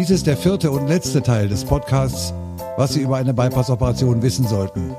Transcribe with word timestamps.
Dies 0.00 0.08
ist 0.08 0.26
der 0.26 0.38
vierte 0.38 0.70
und 0.70 0.88
letzte 0.88 1.22
Teil 1.22 1.50
des 1.50 1.66
Podcasts, 1.66 2.32
was 2.78 2.94
Sie 2.94 3.02
über 3.02 3.18
eine 3.18 3.34
Bypass-Operation 3.34 4.22
wissen 4.22 4.48
sollten. 4.48 4.96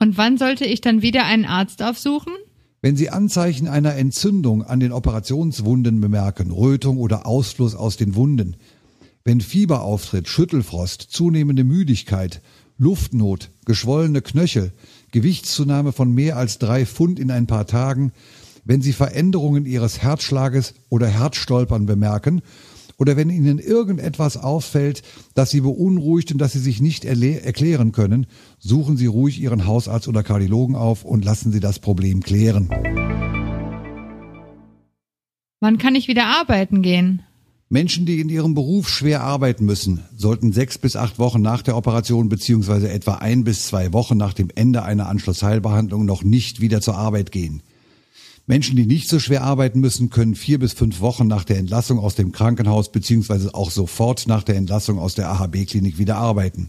Und 0.00 0.18
wann 0.18 0.38
sollte 0.38 0.64
ich 0.64 0.80
dann 0.80 1.02
wieder 1.02 1.24
einen 1.24 1.44
Arzt 1.44 1.84
aufsuchen? 1.84 2.32
Wenn 2.80 2.96
Sie 2.96 3.10
Anzeichen 3.10 3.68
einer 3.68 3.94
Entzündung 3.94 4.64
an 4.64 4.80
den 4.80 4.90
Operationswunden 4.90 6.00
bemerken, 6.00 6.50
Rötung 6.50 6.98
oder 6.98 7.24
Ausfluss 7.24 7.76
aus 7.76 7.96
den 7.96 8.16
Wunden, 8.16 8.56
wenn 9.22 9.40
Fieber 9.40 9.82
auftritt, 9.82 10.26
Schüttelfrost, 10.26 11.00
zunehmende 11.00 11.62
Müdigkeit, 11.62 12.42
Luftnot, 12.76 13.50
geschwollene 13.66 14.20
Knöchel, 14.20 14.72
Gewichtszunahme 15.12 15.92
von 15.92 16.12
mehr 16.12 16.36
als 16.38 16.58
drei 16.58 16.84
Pfund 16.84 17.20
in 17.20 17.30
ein 17.30 17.46
paar 17.46 17.68
Tagen, 17.68 18.10
wenn 18.64 18.82
Sie 18.82 18.92
Veränderungen 18.92 19.66
Ihres 19.66 20.02
Herzschlages 20.02 20.74
oder 20.88 21.08
Herzstolpern 21.08 21.86
bemerken 21.86 22.42
oder 22.98 23.16
wenn 23.16 23.30
Ihnen 23.30 23.58
irgendetwas 23.58 24.36
auffällt, 24.36 25.02
das 25.34 25.50
Sie 25.50 25.60
beunruhigt 25.60 26.32
und 26.32 26.38
das 26.38 26.52
Sie 26.52 26.60
sich 26.60 26.80
nicht 26.80 27.04
erklären 27.04 27.92
können, 27.92 28.26
suchen 28.58 28.96
Sie 28.96 29.06
ruhig 29.06 29.40
Ihren 29.40 29.66
Hausarzt 29.66 30.08
oder 30.08 30.22
Kardiologen 30.22 30.76
auf 30.76 31.04
und 31.04 31.24
lassen 31.24 31.52
Sie 31.52 31.60
das 31.60 31.78
Problem 31.78 32.22
klären. 32.22 32.68
Wann 35.60 35.78
kann 35.78 35.94
ich 35.94 36.08
wieder 36.08 36.26
arbeiten 36.26 36.82
gehen? 36.82 37.22
Menschen, 37.68 38.04
die 38.04 38.20
in 38.20 38.28
ihrem 38.28 38.52
Beruf 38.52 38.88
schwer 38.90 39.22
arbeiten 39.22 39.64
müssen, 39.64 40.02
sollten 40.14 40.52
sechs 40.52 40.76
bis 40.76 40.94
acht 40.94 41.18
Wochen 41.18 41.40
nach 41.40 41.62
der 41.62 41.74
Operation 41.74 42.28
beziehungsweise 42.28 42.90
etwa 42.90 43.14
ein 43.14 43.44
bis 43.44 43.66
zwei 43.66 43.94
Wochen 43.94 44.18
nach 44.18 44.34
dem 44.34 44.50
Ende 44.54 44.82
einer 44.82 45.08
Anschlussheilbehandlung 45.08 46.04
noch 46.04 46.22
nicht 46.22 46.60
wieder 46.60 46.82
zur 46.82 46.96
Arbeit 46.96 47.32
gehen. 47.32 47.62
Menschen, 48.52 48.76
die 48.76 48.84
nicht 48.84 49.08
so 49.08 49.18
schwer 49.18 49.44
arbeiten 49.44 49.80
müssen, 49.80 50.10
können 50.10 50.34
vier 50.34 50.58
bis 50.58 50.74
fünf 50.74 51.00
Wochen 51.00 51.26
nach 51.26 51.44
der 51.44 51.56
Entlassung 51.56 51.98
aus 51.98 52.16
dem 52.16 52.32
Krankenhaus 52.32 52.92
beziehungsweise 52.92 53.54
auch 53.54 53.70
sofort 53.70 54.26
nach 54.26 54.42
der 54.42 54.56
Entlassung 54.56 54.98
aus 54.98 55.14
der 55.14 55.30
AHB-Klinik 55.30 55.96
wieder 55.96 56.16
arbeiten. 56.16 56.68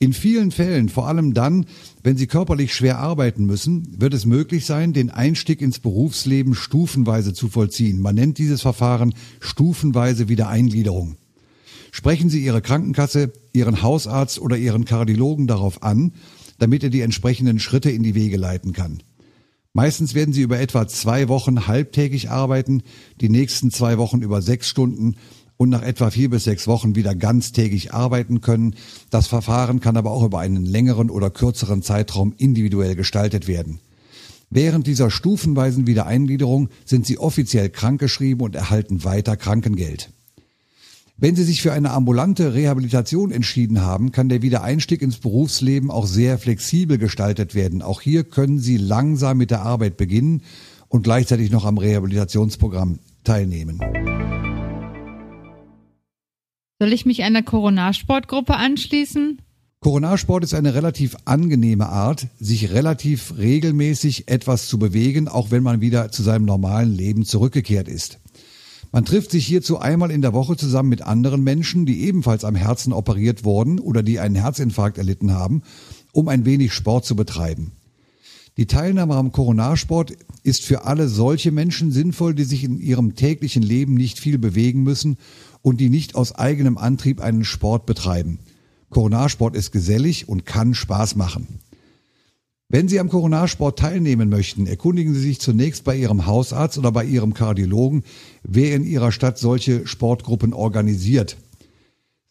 In 0.00 0.12
vielen 0.12 0.50
Fällen, 0.50 0.88
vor 0.88 1.06
allem 1.06 1.32
dann, 1.32 1.66
wenn 2.02 2.16
sie 2.16 2.26
körperlich 2.26 2.74
schwer 2.74 2.98
arbeiten 2.98 3.46
müssen, 3.46 4.00
wird 4.00 4.14
es 4.14 4.26
möglich 4.26 4.66
sein, 4.66 4.92
den 4.92 5.10
Einstieg 5.10 5.62
ins 5.62 5.78
Berufsleben 5.78 6.56
stufenweise 6.56 7.34
zu 7.34 7.46
vollziehen. 7.48 8.00
Man 8.00 8.16
nennt 8.16 8.38
dieses 8.38 8.62
Verfahren 8.62 9.14
stufenweise 9.38 10.28
Wiedereingliederung. 10.28 11.18
Sprechen 11.92 12.30
Sie 12.30 12.44
Ihre 12.44 12.62
Krankenkasse, 12.62 13.32
Ihren 13.52 13.82
Hausarzt 13.82 14.40
oder 14.40 14.56
Ihren 14.56 14.86
Kardiologen 14.86 15.46
darauf 15.46 15.84
an, 15.84 16.14
damit 16.58 16.82
er 16.82 16.90
die 16.90 17.02
entsprechenden 17.02 17.60
Schritte 17.60 17.92
in 17.92 18.02
die 18.02 18.16
Wege 18.16 18.38
leiten 18.38 18.72
kann. 18.72 19.04
Meistens 19.76 20.14
werden 20.14 20.32
Sie 20.32 20.42
über 20.42 20.60
etwa 20.60 20.86
zwei 20.86 21.28
Wochen 21.28 21.66
halbtägig 21.66 22.30
arbeiten, 22.30 22.84
die 23.20 23.28
nächsten 23.28 23.72
zwei 23.72 23.98
Wochen 23.98 24.22
über 24.22 24.40
sechs 24.40 24.68
Stunden 24.68 25.16
und 25.56 25.68
nach 25.68 25.82
etwa 25.82 26.10
vier 26.10 26.30
bis 26.30 26.44
sechs 26.44 26.68
Wochen 26.68 26.94
wieder 26.94 27.16
ganztägig 27.16 27.92
arbeiten 27.92 28.40
können. 28.40 28.76
Das 29.10 29.26
Verfahren 29.26 29.80
kann 29.80 29.96
aber 29.96 30.12
auch 30.12 30.22
über 30.22 30.38
einen 30.38 30.64
längeren 30.64 31.10
oder 31.10 31.28
kürzeren 31.28 31.82
Zeitraum 31.82 32.34
individuell 32.38 32.94
gestaltet 32.94 33.48
werden. 33.48 33.80
Während 34.48 34.86
dieser 34.86 35.10
stufenweisen 35.10 35.88
Wiedereingliederung 35.88 36.68
sind 36.84 37.04
sie 37.04 37.18
offiziell 37.18 37.68
krankgeschrieben 37.68 38.44
und 38.44 38.54
erhalten 38.54 39.02
weiter 39.02 39.36
Krankengeld. 39.36 40.12
Wenn 41.16 41.36
Sie 41.36 41.44
sich 41.44 41.62
für 41.62 41.72
eine 41.72 41.92
ambulante 41.92 42.54
Rehabilitation 42.54 43.30
entschieden 43.30 43.82
haben, 43.82 44.10
kann 44.10 44.28
der 44.28 44.42
Wiedereinstieg 44.42 45.00
ins 45.00 45.18
Berufsleben 45.18 45.88
auch 45.88 46.06
sehr 46.06 46.38
flexibel 46.38 46.98
gestaltet 46.98 47.54
werden. 47.54 47.82
Auch 47.82 48.00
hier 48.00 48.24
können 48.24 48.58
Sie 48.58 48.78
langsam 48.78 49.38
mit 49.38 49.52
der 49.52 49.62
Arbeit 49.62 49.96
beginnen 49.96 50.42
und 50.88 51.04
gleichzeitig 51.04 51.52
noch 51.52 51.64
am 51.64 51.78
Rehabilitationsprogramm 51.78 52.98
teilnehmen. 53.22 53.78
Soll 56.80 56.92
ich 56.92 57.06
mich 57.06 57.22
einer 57.22 57.44
Coronarsportgruppe 57.44 58.56
anschließen? 58.56 59.40
Coronarsport 59.78 60.42
ist 60.42 60.54
eine 60.54 60.74
relativ 60.74 61.16
angenehme 61.26 61.90
Art, 61.90 62.26
sich 62.40 62.72
relativ 62.72 63.38
regelmäßig 63.38 64.28
etwas 64.28 64.66
zu 64.66 64.80
bewegen, 64.80 65.28
auch 65.28 65.52
wenn 65.52 65.62
man 65.62 65.80
wieder 65.80 66.10
zu 66.10 66.24
seinem 66.24 66.44
normalen 66.44 66.92
Leben 66.92 67.24
zurückgekehrt 67.24 67.86
ist. 67.86 68.18
Man 68.94 69.04
trifft 69.04 69.32
sich 69.32 69.44
hierzu 69.44 69.80
einmal 69.80 70.12
in 70.12 70.22
der 70.22 70.34
Woche 70.34 70.56
zusammen 70.56 70.88
mit 70.88 71.02
anderen 71.02 71.42
Menschen, 71.42 71.84
die 71.84 72.02
ebenfalls 72.04 72.44
am 72.44 72.54
Herzen 72.54 72.92
operiert 72.92 73.42
wurden 73.42 73.80
oder 73.80 74.04
die 74.04 74.20
einen 74.20 74.36
Herzinfarkt 74.36 74.98
erlitten 74.98 75.32
haben, 75.32 75.62
um 76.12 76.28
ein 76.28 76.44
wenig 76.44 76.72
Sport 76.72 77.04
zu 77.04 77.16
betreiben. 77.16 77.72
Die 78.56 78.66
Teilnahme 78.66 79.16
am 79.16 79.32
Coronarsport 79.32 80.12
ist 80.44 80.62
für 80.62 80.84
alle 80.84 81.08
solche 81.08 81.50
Menschen 81.50 81.90
sinnvoll, 81.90 82.36
die 82.36 82.44
sich 82.44 82.62
in 82.62 82.78
ihrem 82.78 83.16
täglichen 83.16 83.64
Leben 83.64 83.94
nicht 83.94 84.20
viel 84.20 84.38
bewegen 84.38 84.84
müssen 84.84 85.16
und 85.60 85.80
die 85.80 85.90
nicht 85.90 86.14
aus 86.14 86.32
eigenem 86.36 86.78
Antrieb 86.78 87.20
einen 87.20 87.44
Sport 87.44 87.86
betreiben. 87.86 88.38
Coronarsport 88.90 89.56
ist 89.56 89.72
gesellig 89.72 90.28
und 90.28 90.46
kann 90.46 90.72
Spaß 90.72 91.16
machen. 91.16 91.58
Wenn 92.68 92.88
Sie 92.88 92.98
am 92.98 93.08
Coronarsport 93.08 93.78
teilnehmen 93.78 94.28
möchten, 94.28 94.66
erkundigen 94.66 95.14
Sie 95.14 95.20
sich 95.20 95.40
zunächst 95.40 95.84
bei 95.84 95.96
Ihrem 95.96 96.26
Hausarzt 96.26 96.78
oder 96.78 96.92
bei 96.92 97.04
Ihrem 97.04 97.34
Kardiologen, 97.34 98.04
wer 98.42 98.74
in 98.74 98.84
Ihrer 98.84 99.12
Stadt 99.12 99.38
solche 99.38 99.86
Sportgruppen 99.86 100.52
organisiert. 100.52 101.36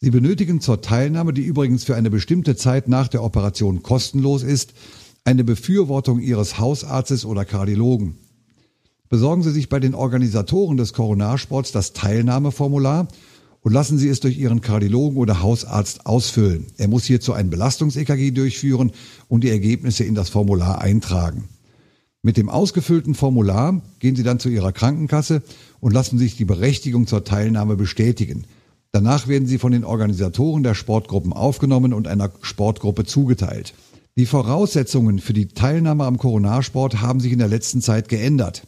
Sie 0.00 0.10
benötigen 0.10 0.60
zur 0.60 0.82
Teilnahme, 0.82 1.32
die 1.32 1.42
übrigens 1.42 1.84
für 1.84 1.96
eine 1.96 2.10
bestimmte 2.10 2.56
Zeit 2.56 2.88
nach 2.88 3.08
der 3.08 3.22
Operation 3.22 3.82
kostenlos 3.82 4.42
ist, 4.42 4.74
eine 5.24 5.44
Befürwortung 5.44 6.20
Ihres 6.20 6.58
Hausarztes 6.58 7.24
oder 7.24 7.44
Kardiologen. 7.44 8.18
Besorgen 9.08 9.42
Sie 9.42 9.52
sich 9.52 9.68
bei 9.68 9.80
den 9.80 9.94
Organisatoren 9.94 10.76
des 10.76 10.92
Coronarsports 10.92 11.72
das 11.72 11.92
Teilnahmeformular 11.92 13.08
und 13.64 13.72
lassen 13.72 13.96
Sie 13.96 14.08
es 14.08 14.20
durch 14.20 14.38
Ihren 14.38 14.60
Kardiologen 14.60 15.16
oder 15.16 15.40
Hausarzt 15.40 16.04
ausfüllen. 16.04 16.66
Er 16.76 16.86
muss 16.86 17.06
hierzu 17.06 17.32
ein 17.32 17.48
Belastungs-EKG 17.48 18.30
durchführen 18.30 18.92
und 19.28 19.42
die 19.42 19.48
Ergebnisse 19.48 20.04
in 20.04 20.14
das 20.14 20.28
Formular 20.28 20.82
eintragen. 20.82 21.48
Mit 22.22 22.36
dem 22.36 22.50
ausgefüllten 22.50 23.14
Formular 23.14 23.80
gehen 24.00 24.16
Sie 24.16 24.22
dann 24.22 24.38
zu 24.38 24.50
Ihrer 24.50 24.72
Krankenkasse 24.72 25.42
und 25.80 25.94
lassen 25.94 26.18
sich 26.18 26.36
die 26.36 26.44
Berechtigung 26.44 27.06
zur 27.06 27.24
Teilnahme 27.24 27.76
bestätigen. 27.76 28.44
Danach 28.92 29.28
werden 29.28 29.48
Sie 29.48 29.56
von 29.56 29.72
den 29.72 29.84
Organisatoren 29.84 30.62
der 30.62 30.74
Sportgruppen 30.74 31.32
aufgenommen 31.32 31.94
und 31.94 32.06
einer 32.06 32.30
Sportgruppe 32.42 33.04
zugeteilt. 33.04 33.72
Die 34.16 34.26
Voraussetzungen 34.26 35.20
für 35.20 35.32
die 35.32 35.48
Teilnahme 35.48 36.04
am 36.04 36.18
Coronarsport 36.18 37.00
haben 37.00 37.18
sich 37.18 37.32
in 37.32 37.38
der 37.38 37.48
letzten 37.48 37.80
Zeit 37.80 38.10
geändert. 38.10 38.66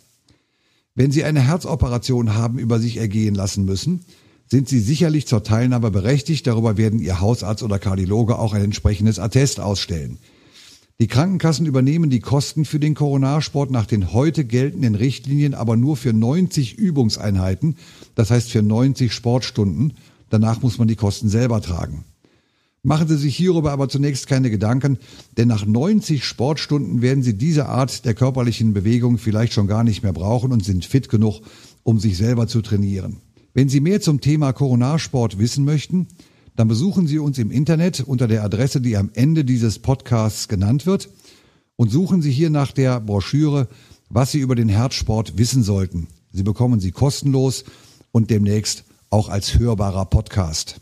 Wenn 0.94 1.10
Sie 1.10 1.22
eine 1.22 1.40
Herzoperation 1.42 2.34
haben 2.34 2.58
über 2.58 2.80
sich 2.80 2.96
ergehen 2.96 3.34
lassen 3.34 3.66
müssen, 3.66 4.06
sind 4.48 4.68
Sie 4.68 4.80
sicherlich 4.80 5.26
zur 5.26 5.42
Teilnahme 5.42 5.90
berechtigt. 5.90 6.46
Darüber 6.46 6.76
werden 6.76 7.00
Ihr 7.00 7.20
Hausarzt 7.20 7.62
oder 7.62 7.78
Kardiologe 7.78 8.38
auch 8.38 8.52
ein 8.52 8.62
entsprechendes 8.62 9.18
Attest 9.18 9.60
ausstellen. 9.60 10.18
Die 10.98 11.08
Krankenkassen 11.08 11.66
übernehmen 11.66 12.08
die 12.08 12.20
Kosten 12.20 12.64
für 12.64 12.80
den 12.80 12.94
Coronarsport 12.94 13.70
nach 13.70 13.84
den 13.84 14.14
heute 14.14 14.46
geltenden 14.46 14.94
Richtlinien 14.94 15.52
aber 15.52 15.76
nur 15.76 15.96
für 15.96 16.14
90 16.14 16.78
Übungseinheiten, 16.78 17.76
das 18.14 18.30
heißt 18.30 18.50
für 18.50 18.62
90 18.62 19.12
Sportstunden. 19.12 19.92
Danach 20.30 20.62
muss 20.62 20.78
man 20.78 20.88
die 20.88 20.96
Kosten 20.96 21.28
selber 21.28 21.60
tragen. 21.60 22.04
Machen 22.82 23.08
Sie 23.08 23.16
sich 23.16 23.36
hierüber 23.36 23.72
aber 23.72 23.88
zunächst 23.88 24.26
keine 24.26 24.48
Gedanken, 24.48 24.96
denn 25.36 25.48
nach 25.48 25.66
90 25.66 26.24
Sportstunden 26.24 27.02
werden 27.02 27.22
Sie 27.22 27.36
diese 27.36 27.66
Art 27.66 28.06
der 28.06 28.14
körperlichen 28.14 28.72
Bewegung 28.72 29.18
vielleicht 29.18 29.52
schon 29.52 29.66
gar 29.66 29.84
nicht 29.84 30.02
mehr 30.02 30.12
brauchen 30.12 30.50
und 30.50 30.64
sind 30.64 30.86
fit 30.86 31.10
genug, 31.10 31.42
um 31.82 31.98
sich 31.98 32.16
selber 32.16 32.46
zu 32.46 32.62
trainieren. 32.62 33.20
Wenn 33.56 33.70
Sie 33.70 33.80
mehr 33.80 34.02
zum 34.02 34.20
Thema 34.20 34.52
Coronarsport 34.52 35.38
wissen 35.38 35.64
möchten, 35.64 36.08
dann 36.56 36.68
besuchen 36.68 37.06
Sie 37.06 37.18
uns 37.18 37.38
im 37.38 37.50
Internet 37.50 38.00
unter 38.00 38.28
der 38.28 38.44
Adresse, 38.44 38.82
die 38.82 38.98
am 38.98 39.08
Ende 39.14 39.47
dieses 39.47 39.78
Podcasts 39.78 40.47
genannt 40.48 40.84
wird 40.84 41.08
und 41.76 41.91
suchen 41.91 42.20
Sie 42.20 42.30
hier 42.30 42.50
nach 42.50 42.72
der 42.72 43.00
Broschüre, 43.00 43.66
was 44.10 44.30
Sie 44.30 44.41
über 44.41 44.56
den 44.56 44.68
Herzsport 44.68 45.38
wissen 45.38 45.62
sollten. 45.62 46.06
Sie 46.32 46.42
bekommen 46.42 46.80
sie 46.80 46.91
kostenlos 46.91 47.64
und 48.12 48.28
demnächst 48.28 48.84
auch 49.08 49.30
als 49.30 49.59
hörbarer 49.59 50.04
Podcast. 50.04 50.78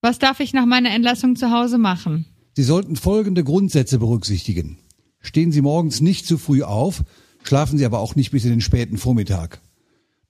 Was 0.00 0.18
darf 0.18 0.40
ich 0.40 0.54
nach 0.54 0.64
meiner 0.64 0.88
Entlassung 0.90 1.36
zu 1.36 1.50
Hause 1.50 1.76
machen? 1.76 2.24
Sie 2.56 2.62
sollten 2.62 2.96
folgende 2.96 3.44
Grundsätze 3.44 3.98
berücksichtigen. 3.98 4.78
Stehen 5.20 5.52
Sie 5.52 5.60
morgens 5.60 6.00
nicht 6.00 6.26
zu 6.26 6.38
früh 6.38 6.62
auf, 6.62 7.04
schlafen 7.42 7.78
Sie 7.78 7.84
aber 7.84 7.98
auch 7.98 8.16
nicht 8.16 8.30
bis 8.30 8.44
in 8.44 8.50
den 8.50 8.60
späten 8.60 8.98
Vormittag. 8.98 9.60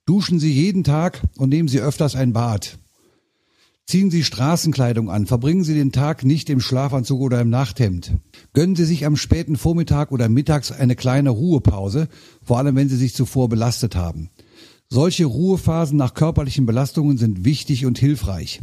Duschen 0.05 0.39
Sie 0.39 0.51
jeden 0.51 0.83
Tag 0.83 1.21
und 1.37 1.49
nehmen 1.49 1.67
Sie 1.67 1.79
öfters 1.79 2.15
ein 2.15 2.33
Bad. 2.33 2.77
Ziehen 3.85 4.09
Sie 4.09 4.23
Straßenkleidung 4.23 5.09
an, 5.09 5.25
verbringen 5.25 5.63
Sie 5.63 5.73
den 5.73 5.91
Tag 5.91 6.23
nicht 6.23 6.49
im 6.49 6.61
Schlafanzug 6.61 7.19
oder 7.19 7.41
im 7.41 7.49
Nachthemd. 7.49 8.13
Gönnen 8.53 8.75
Sie 8.75 8.85
sich 8.85 9.05
am 9.05 9.17
späten 9.17 9.57
Vormittag 9.57 10.11
oder 10.11 10.29
mittags 10.29 10.71
eine 10.71 10.95
kleine 10.95 11.29
Ruhepause, 11.29 12.07
vor 12.41 12.57
allem 12.57 12.75
wenn 12.75 12.89
Sie 12.89 12.95
sich 12.95 13.13
zuvor 13.13 13.49
belastet 13.49 13.95
haben. 13.95 14.29
Solche 14.89 15.25
Ruhephasen 15.25 15.97
nach 15.97 16.13
körperlichen 16.13 16.65
Belastungen 16.65 17.17
sind 17.17 17.43
wichtig 17.45 17.85
und 17.85 17.99
hilfreich. 17.99 18.61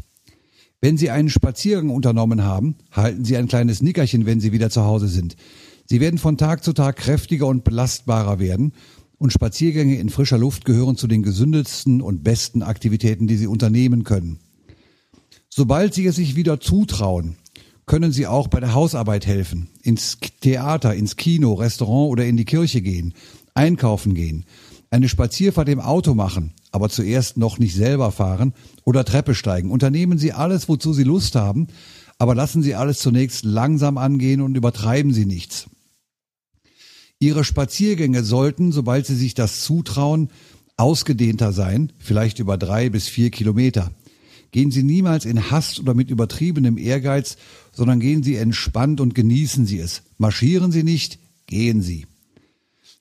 Wenn 0.81 0.97
Sie 0.97 1.11
einen 1.11 1.29
Spaziergang 1.29 1.91
unternommen 1.91 2.45
haben, 2.45 2.77
halten 2.93 3.25
Sie 3.25 3.37
ein 3.37 3.49
kleines 3.49 3.83
Nickerchen, 3.83 4.27
wenn 4.27 4.41
Sie 4.41 4.53
wieder 4.53 4.71
zu 4.71 4.85
Hause 4.85 5.09
sind. 5.09 5.37
Sie 5.91 6.01
werden 6.01 6.19
von 6.19 6.37
Tag 6.37 6.63
zu 6.63 6.75
Tag 6.75 6.97
kräftiger 6.97 7.47
und 7.47 7.65
belastbarer 7.65 8.39
werden 8.39 8.75
und 9.17 9.33
Spaziergänge 9.33 9.99
in 9.99 10.11
frischer 10.11 10.37
Luft 10.37 10.67
gehören 10.67 10.97
zu 10.97 11.07
den 11.07 11.23
gesündesten 11.23 12.03
und 12.03 12.23
besten 12.23 12.63
Aktivitäten, 12.63 13.27
die 13.27 13.39
Sie 13.39 13.47
unternehmen 13.47 14.05
können. 14.05 14.39
Sobald 15.49 15.95
Sie 15.95 16.05
es 16.05 16.17
sich 16.17 16.37
wieder 16.37 16.61
zutrauen, 16.61 17.37
können 17.87 18.13
Sie 18.13 18.27
auch 18.27 18.49
bei 18.49 18.61
der 18.61 18.75
Hausarbeit 18.75 19.27
helfen, 19.27 19.71
ins 19.83 20.19
Theater, 20.43 20.95
ins 20.95 21.17
Kino, 21.17 21.55
Restaurant 21.55 22.11
oder 22.13 22.27
in 22.27 22.37
die 22.37 22.45
Kirche 22.45 22.83
gehen, 22.83 23.15
einkaufen 23.55 24.13
gehen, 24.13 24.45
eine 24.91 25.09
Spazierfahrt 25.09 25.71
im 25.71 25.81
Auto 25.81 26.13
machen, 26.15 26.53
aber 26.71 26.91
zuerst 26.91 27.39
noch 27.39 27.59
nicht 27.59 27.75
selber 27.75 28.13
fahren 28.13 28.53
oder 28.85 29.07
Treppe 29.07 29.35
steigen. 29.35 29.71
Unternehmen 29.71 30.19
Sie 30.19 30.35
alles, 30.35 30.69
wozu 30.69 30.93
Sie 30.93 31.05
Lust 31.05 31.35
haben, 31.35 31.69
aber 32.19 32.35
lassen 32.35 32.63
Sie 32.63 32.75
alles 32.75 32.99
zunächst 32.99 33.43
langsam 33.47 33.97
angehen 33.97 34.43
und 34.43 34.55
übertreiben 34.55 35.15
Sie 35.15 35.25
nichts. 35.25 35.67
Ihre 37.21 37.43
Spaziergänge 37.43 38.23
sollten, 38.23 38.71
sobald 38.71 39.07
Sie 39.07 39.17
sich 39.17 39.35
das 39.35 39.61
zutrauen, 39.63 40.31
ausgedehnter 40.77 41.53
sein, 41.53 41.93
vielleicht 41.99 42.39
über 42.39 42.57
drei 42.57 42.89
bis 42.91 43.09
vier 43.09 43.31
Kilometer. 43.31 43.91
Gehen 44.53 44.71
Sie 44.71 44.83
niemals 44.83 45.25
in 45.25 45.51
Hast 45.51 45.81
oder 45.81 45.95
mit 45.95 46.11
übertriebenem 46.11 46.79
Ehrgeiz, 46.79 47.37
sondern 47.73 48.01
gehen 48.01 48.23
Sie 48.23 48.37
entspannt 48.37 49.01
und 49.01 49.15
genießen 49.15 49.67
Sie 49.67 49.79
es. 49.79 50.03
Marschieren 50.17 50.73
Sie 50.73 50.85
nicht, 50.85 51.19
gehen 51.47 51.83
Sie. 51.83 52.07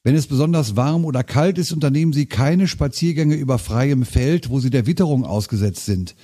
Wenn 0.04 0.16
es 0.16 0.28
besonders 0.28 0.76
warm 0.76 1.06
oder 1.06 1.24
kalt 1.24 1.58
ist, 1.58 1.72
unternehmen 1.72 2.14
Sie 2.14 2.26
keine 2.26 2.68
Spaziergänge 2.68 3.36
über 3.36 3.60
freiem 3.60 4.04
Feld, 4.04 4.50
wo 4.50 4.60
Sie 4.60 4.70
der 4.70 4.88
Witterung 4.88 5.26
ausgesetzt 5.26 5.86
sind. 5.86 6.16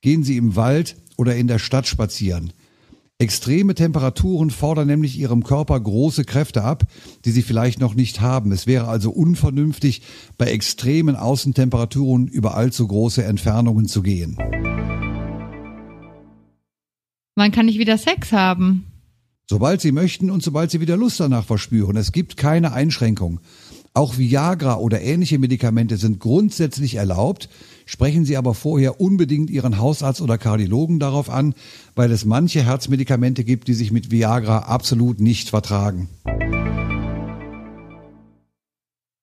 Gehen 0.00 0.22
Sie 0.22 0.36
im 0.36 0.54
Wald 0.54 0.96
oder 1.16 1.34
in 1.34 1.48
der 1.48 1.58
Stadt 1.58 1.86
spazieren. 1.86 2.52
Extreme 3.18 3.74
Temperaturen 3.74 4.50
fordern 4.50 4.88
nämlich 4.88 5.18
Ihrem 5.18 5.44
Körper 5.44 5.78
große 5.78 6.24
Kräfte 6.24 6.64
ab, 6.64 6.84
die 7.24 7.30
Sie 7.30 7.42
vielleicht 7.42 7.80
noch 7.80 7.94
nicht 7.94 8.20
haben. 8.20 8.50
Es 8.50 8.66
wäre 8.66 8.88
also 8.88 9.10
unvernünftig, 9.10 10.02
bei 10.38 10.46
extremen 10.46 11.14
Außentemperaturen 11.14 12.26
über 12.26 12.56
allzu 12.56 12.86
große 12.86 13.24
Entfernungen 13.24 13.86
zu 13.86 14.02
gehen. 14.02 14.36
Wann 17.36 17.52
kann 17.52 17.68
ich 17.68 17.78
wieder 17.78 17.96
Sex 17.96 18.32
haben? 18.32 18.91
Sobald 19.48 19.80
Sie 19.80 19.92
möchten 19.92 20.30
und 20.30 20.42
sobald 20.42 20.70
Sie 20.70 20.80
wieder 20.80 20.96
Lust 20.96 21.20
danach 21.20 21.44
verspüren. 21.44 21.96
Es 21.96 22.12
gibt 22.12 22.36
keine 22.36 22.72
Einschränkung. 22.72 23.40
Auch 23.94 24.16
Viagra 24.16 24.76
oder 24.76 25.02
ähnliche 25.02 25.38
Medikamente 25.38 25.98
sind 25.98 26.18
grundsätzlich 26.18 26.94
erlaubt, 26.94 27.50
sprechen 27.84 28.24
Sie 28.24 28.38
aber 28.38 28.54
vorher 28.54 29.00
unbedingt 29.00 29.50
Ihren 29.50 29.78
Hausarzt 29.78 30.22
oder 30.22 30.38
Kardiologen 30.38 30.98
darauf 30.98 31.28
an, 31.28 31.54
weil 31.94 32.10
es 32.10 32.24
manche 32.24 32.64
Herzmedikamente 32.64 33.44
gibt, 33.44 33.68
die 33.68 33.74
sich 33.74 33.92
mit 33.92 34.10
Viagra 34.10 34.60
absolut 34.60 35.20
nicht 35.20 35.50
vertragen. 35.50 36.08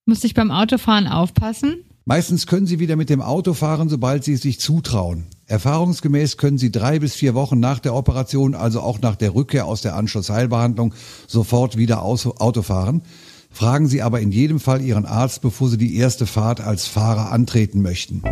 Muss 0.06 0.22
ich 0.22 0.34
beim 0.34 0.52
Autofahren 0.52 1.08
aufpassen? 1.08 1.84
Meistens 2.04 2.46
können 2.46 2.66
Sie 2.66 2.78
wieder 2.78 2.96
mit 2.96 3.10
dem 3.10 3.22
Auto 3.22 3.54
fahren, 3.54 3.88
sobald 3.88 4.24
Sie 4.24 4.34
es 4.34 4.42
sich 4.42 4.60
zutrauen. 4.60 5.26
Erfahrungsgemäß 5.50 6.36
können 6.36 6.58
Sie 6.58 6.70
drei 6.70 7.00
bis 7.00 7.16
vier 7.16 7.34
Wochen 7.34 7.58
nach 7.58 7.80
der 7.80 7.94
Operation, 7.94 8.54
also 8.54 8.80
auch 8.80 9.00
nach 9.00 9.16
der 9.16 9.34
Rückkehr 9.34 9.66
aus 9.66 9.82
der 9.82 9.96
Anschlussheilbehandlung, 9.96 10.94
sofort 11.26 11.76
wieder 11.76 12.02
Auto 12.02 12.62
fahren. 12.62 13.02
Fragen 13.50 13.88
Sie 13.88 14.00
aber 14.00 14.20
in 14.20 14.30
jedem 14.30 14.60
Fall 14.60 14.80
Ihren 14.80 15.06
Arzt, 15.06 15.42
bevor 15.42 15.68
Sie 15.68 15.76
die 15.76 15.96
erste 15.96 16.26
Fahrt 16.26 16.60
als 16.60 16.86
Fahrer 16.86 17.32
antreten 17.32 17.82
möchten. 17.82 18.22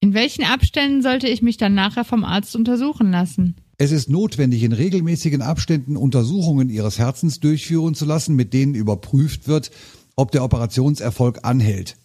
In 0.00 0.12
welchen 0.12 0.44
Abständen 0.44 1.02
sollte 1.02 1.26
ich 1.26 1.40
mich 1.40 1.56
dann 1.56 1.72
nachher 1.72 2.04
vom 2.04 2.22
Arzt 2.22 2.54
untersuchen 2.54 3.10
lassen? 3.10 3.56
Es 3.78 3.92
ist 3.92 4.10
notwendig, 4.10 4.62
in 4.62 4.72
regelmäßigen 4.72 5.40
Abständen 5.40 5.96
Untersuchungen 5.96 6.68
Ihres 6.68 6.98
Herzens 6.98 7.40
durchführen 7.40 7.94
zu 7.94 8.04
lassen, 8.04 8.36
mit 8.36 8.52
denen 8.52 8.74
überprüft 8.74 9.48
wird, 9.48 9.70
ob 10.16 10.32
der 10.32 10.44
Operationserfolg 10.44 11.40
anhält. 11.44 11.96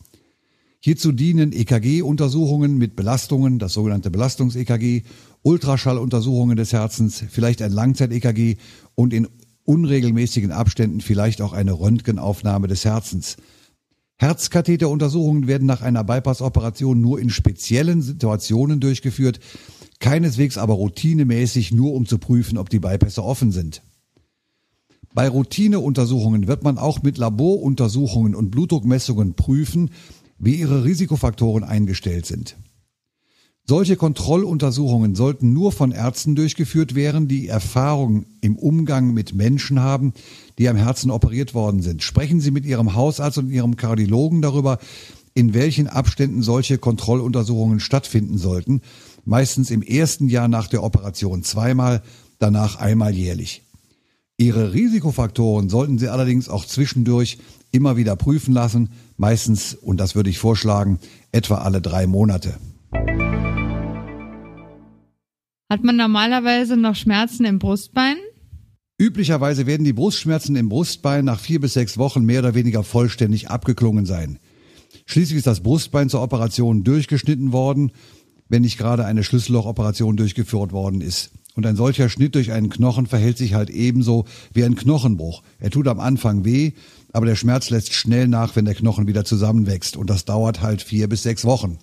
Hierzu 0.85 1.13
dienen 1.13 1.53
EKG-Untersuchungen 1.53 2.77
mit 2.77 2.97
Belastungen, 2.97 3.57
das 3.57 3.71
sogenannte 3.71 4.11
Belastungs-EKG, 4.11 5.03
Ultraschalluntersuchungen 5.41 6.57
des 6.57 6.73
Herzens, 6.73 7.23
vielleicht 7.29 7.61
ein 7.61 7.71
Langzeit-EKG 7.71 8.57
und 8.93 9.13
in 9.13 9.29
unregelmäßigen 9.63 10.51
Abständen 10.51 10.99
vielleicht 10.99 11.41
auch 11.41 11.53
eine 11.53 11.71
Röntgenaufnahme 11.71 12.67
des 12.67 12.83
Herzens. 12.83 13.37
Herzkatheteruntersuchungen 14.17 15.47
werden 15.47 15.67
nach 15.67 15.81
einer 15.81 16.03
Bypass-Operation 16.03 16.99
nur 16.99 17.17
in 17.17 17.29
speziellen 17.29 18.01
Situationen 18.01 18.81
durchgeführt, 18.81 19.39
keineswegs 20.01 20.57
aber 20.57 20.73
routinemäßig 20.73 21.71
nur 21.71 21.93
um 21.93 22.05
zu 22.05 22.17
prüfen, 22.17 22.57
ob 22.57 22.69
die 22.69 22.79
Bypässe 22.79 23.23
offen 23.23 23.53
sind. 23.53 23.83
Bei 25.13 25.29
Routineuntersuchungen 25.29 26.47
wird 26.47 26.63
man 26.63 26.77
auch 26.77 27.03
mit 27.03 27.17
Laboruntersuchungen 27.17 28.35
und 28.35 28.51
Blutdruckmessungen 28.51 29.35
prüfen, 29.35 29.91
wie 30.43 30.55
ihre 30.55 30.83
Risikofaktoren 30.83 31.63
eingestellt 31.63 32.25
sind. 32.25 32.57
Solche 33.65 33.95
Kontrolluntersuchungen 33.95 35.15
sollten 35.15 35.53
nur 35.53 35.71
von 35.71 35.93
Ärzten 35.93 36.35
durchgeführt 36.35 36.95
werden, 36.95 37.29
die 37.29 37.47
Erfahrung 37.47 38.25
im 38.41 38.57
Umgang 38.57 39.13
mit 39.13 39.33
Menschen 39.33 39.79
haben, 39.79 40.13
die 40.57 40.67
am 40.67 40.75
Herzen 40.75 41.09
operiert 41.09 41.53
worden 41.53 41.81
sind. 41.81 42.03
Sprechen 42.03 42.41
Sie 42.41 42.51
mit 42.51 42.65
Ihrem 42.65 42.93
Hausarzt 42.93 43.37
und 43.37 43.49
Ihrem 43.49 43.77
Kardiologen 43.77 44.41
darüber, 44.41 44.79
in 45.33 45.53
welchen 45.53 45.87
Abständen 45.87 46.41
solche 46.43 46.77
Kontrolluntersuchungen 46.77 47.79
stattfinden 47.79 48.37
sollten. 48.37 48.81
Meistens 49.23 49.71
im 49.71 49.81
ersten 49.81 50.27
Jahr 50.27 50.49
nach 50.49 50.67
der 50.67 50.83
Operation 50.83 51.43
zweimal, 51.43 52.03
danach 52.39 52.75
einmal 52.75 53.15
jährlich. 53.15 53.63
Ihre 54.37 54.73
Risikofaktoren 54.73 55.69
sollten 55.69 55.99
Sie 55.99 56.09
allerdings 56.09 56.49
auch 56.49 56.65
zwischendurch 56.65 57.37
immer 57.73 57.97
wieder 57.97 58.15
prüfen 58.15 58.53
lassen, 58.53 58.89
meistens, 59.17 59.73
und 59.73 59.99
das 59.99 60.15
würde 60.15 60.29
ich 60.29 60.39
vorschlagen, 60.39 60.99
etwa 61.33 61.55
alle 61.55 61.81
drei 61.81 62.07
Monate. 62.07 62.57
Hat 65.69 65.83
man 65.83 65.97
normalerweise 65.97 66.77
noch 66.77 66.95
Schmerzen 66.95 67.45
im 67.45 67.59
Brustbein? 67.59 68.15
Üblicherweise 68.99 69.65
werden 69.65 69.83
die 69.83 69.93
Brustschmerzen 69.93 70.55
im 70.55 70.69
Brustbein 70.69 71.25
nach 71.25 71.39
vier 71.39 71.59
bis 71.59 71.73
sechs 71.73 71.97
Wochen 71.97 72.23
mehr 72.23 72.39
oder 72.39 72.53
weniger 72.53 72.83
vollständig 72.83 73.49
abgeklungen 73.49 74.05
sein. 74.05 74.37
Schließlich 75.07 75.39
ist 75.39 75.47
das 75.47 75.63
Brustbein 75.63 76.09
zur 76.09 76.21
Operation 76.21 76.83
durchgeschnitten 76.83 77.51
worden, 77.51 77.91
wenn 78.49 78.61
nicht 78.61 78.77
gerade 78.77 79.05
eine 79.05 79.23
Schlüssellochoperation 79.23 80.15
durchgeführt 80.15 80.71
worden 80.73 81.01
ist. 81.01 81.31
Und 81.55 81.65
ein 81.65 81.75
solcher 81.75 82.09
Schnitt 82.09 82.35
durch 82.35 82.51
einen 82.51 82.69
Knochen 82.69 83.05
verhält 83.05 83.37
sich 83.37 83.53
halt 83.53 83.69
ebenso 83.69 84.25
wie 84.53 84.63
ein 84.63 84.75
Knochenbruch. 84.75 85.43
Er 85.59 85.69
tut 85.69 85.87
am 85.87 85.99
Anfang 85.99 86.45
weh, 86.45 86.71
aber 87.11 87.27
der 87.27 87.35
Schmerz 87.35 87.69
lässt 87.69 87.93
schnell 87.93 88.27
nach, 88.27 88.55
wenn 88.55 88.65
der 88.65 88.73
Knochen 88.73 89.07
wieder 89.07 89.23
zusammenwächst. 89.23 89.95
Und 89.95 90.09
das 90.09 90.25
dauert 90.25 90.61
halt 90.61 90.81
vier 90.81 91.07
bis 91.07 91.23
sechs 91.23 91.45
Wochen. 91.45 91.77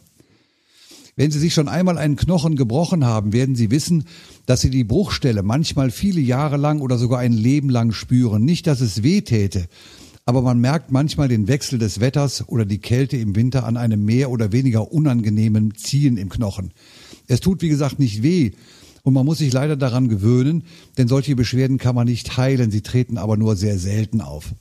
Wenn 1.16 1.30
Sie 1.30 1.38
sich 1.38 1.54
schon 1.54 1.68
einmal 1.68 1.98
einen 1.98 2.16
Knochen 2.16 2.56
gebrochen 2.56 3.04
haben, 3.04 3.32
werden 3.32 3.54
Sie 3.54 3.70
wissen, 3.70 4.04
dass 4.46 4.60
Sie 4.60 4.70
die 4.70 4.84
Bruchstelle 4.84 5.42
manchmal 5.42 5.90
viele 5.90 6.20
Jahre 6.20 6.56
lang 6.56 6.80
oder 6.80 6.98
sogar 6.98 7.20
ein 7.20 7.32
Leben 7.32 7.68
lang 7.68 7.92
spüren. 7.92 8.44
Nicht, 8.44 8.66
dass 8.66 8.80
es 8.80 9.02
weh 9.02 9.20
täte, 9.20 9.68
aber 10.24 10.42
man 10.42 10.60
merkt 10.60 10.90
manchmal 10.90 11.28
den 11.28 11.48
Wechsel 11.48 11.78
des 11.78 12.00
Wetters 12.00 12.48
oder 12.48 12.64
die 12.64 12.78
Kälte 12.78 13.16
im 13.16 13.36
Winter 13.36 13.64
an 13.64 13.76
einem 13.76 14.04
mehr 14.04 14.30
oder 14.30 14.52
weniger 14.52 14.92
unangenehmen 14.92 15.74
Ziehen 15.74 16.16
im 16.16 16.28
Knochen. 16.28 16.72
Es 17.26 17.40
tut, 17.40 17.62
wie 17.62 17.68
gesagt, 17.68 17.98
nicht 17.98 18.22
weh, 18.22 18.52
und 19.02 19.14
man 19.14 19.26
muss 19.26 19.38
sich 19.38 19.52
leider 19.52 19.76
daran 19.76 20.08
gewöhnen, 20.08 20.64
denn 20.98 21.08
solche 21.08 21.36
Beschwerden 21.36 21.78
kann 21.78 21.94
man 21.94 22.06
nicht 22.06 22.36
heilen, 22.36 22.70
sie 22.70 22.82
treten 22.82 23.18
aber 23.18 23.36
nur 23.36 23.56
sehr 23.56 23.78
selten 23.78 24.20
auf. 24.20 24.54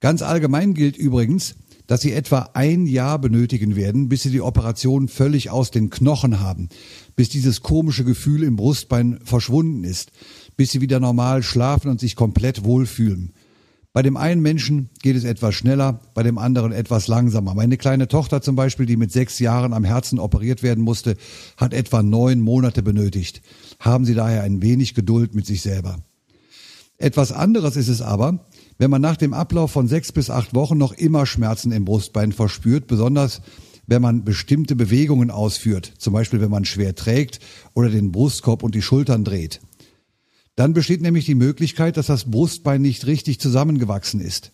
Ganz 0.00 0.22
allgemein 0.22 0.74
gilt 0.74 0.96
übrigens, 0.96 1.54
dass 1.86 2.00
sie 2.00 2.12
etwa 2.12 2.50
ein 2.54 2.86
Jahr 2.86 3.18
benötigen 3.18 3.76
werden, 3.76 4.08
bis 4.08 4.22
sie 4.22 4.30
die 4.30 4.40
Operation 4.40 5.08
völlig 5.08 5.50
aus 5.50 5.70
den 5.70 5.90
Knochen 5.90 6.40
haben, 6.40 6.68
bis 7.16 7.28
dieses 7.28 7.60
komische 7.60 8.04
Gefühl 8.04 8.42
im 8.44 8.56
Brustbein 8.56 9.18
verschwunden 9.24 9.84
ist, 9.84 10.10
bis 10.56 10.70
sie 10.70 10.80
wieder 10.80 11.00
normal 11.00 11.42
schlafen 11.42 11.90
und 11.90 12.00
sich 12.00 12.16
komplett 12.16 12.64
wohlfühlen. 12.64 13.32
Bei 13.94 14.00
dem 14.00 14.16
einen 14.16 14.40
Menschen 14.40 14.88
geht 15.02 15.16
es 15.16 15.24
etwas 15.24 15.54
schneller, 15.54 16.00
bei 16.14 16.22
dem 16.22 16.38
anderen 16.38 16.72
etwas 16.72 17.08
langsamer. 17.08 17.54
Meine 17.54 17.76
kleine 17.76 18.08
Tochter 18.08 18.40
zum 18.40 18.56
Beispiel, 18.56 18.86
die 18.86 18.96
mit 18.96 19.12
sechs 19.12 19.38
Jahren 19.38 19.74
am 19.74 19.84
Herzen 19.84 20.18
operiert 20.18 20.62
werden 20.62 20.82
musste, 20.82 21.16
hat 21.58 21.74
etwa 21.74 22.02
neun 22.02 22.40
Monate 22.40 22.82
benötigt. 22.82 23.42
Haben 23.80 24.06
Sie 24.06 24.14
daher 24.14 24.44
ein 24.44 24.62
wenig 24.62 24.94
Geduld 24.94 25.34
mit 25.34 25.44
sich 25.44 25.60
selber. 25.60 25.98
Etwas 26.96 27.32
anderes 27.32 27.76
ist 27.76 27.88
es 27.88 28.00
aber, 28.00 28.46
wenn 28.78 28.90
man 28.90 29.02
nach 29.02 29.18
dem 29.18 29.34
Ablauf 29.34 29.72
von 29.72 29.88
sechs 29.88 30.10
bis 30.10 30.30
acht 30.30 30.54
Wochen 30.54 30.78
noch 30.78 30.94
immer 30.94 31.26
Schmerzen 31.26 31.70
im 31.70 31.84
Brustbein 31.84 32.32
verspürt, 32.32 32.86
besonders 32.86 33.42
wenn 33.86 34.00
man 34.00 34.24
bestimmte 34.24 34.74
Bewegungen 34.74 35.30
ausführt, 35.30 35.92
zum 35.98 36.14
Beispiel 36.14 36.40
wenn 36.40 36.50
man 36.50 36.64
schwer 36.64 36.94
trägt 36.94 37.40
oder 37.74 37.90
den 37.90 38.10
Brustkorb 38.10 38.62
und 38.62 38.74
die 38.74 38.80
Schultern 38.80 39.24
dreht. 39.24 39.60
Dann 40.56 40.74
besteht 40.74 41.00
nämlich 41.00 41.24
die 41.24 41.34
Möglichkeit, 41.34 41.96
dass 41.96 42.06
das 42.06 42.30
Brustbein 42.30 42.82
nicht 42.82 43.06
richtig 43.06 43.40
zusammengewachsen 43.40 44.20
ist. 44.20 44.52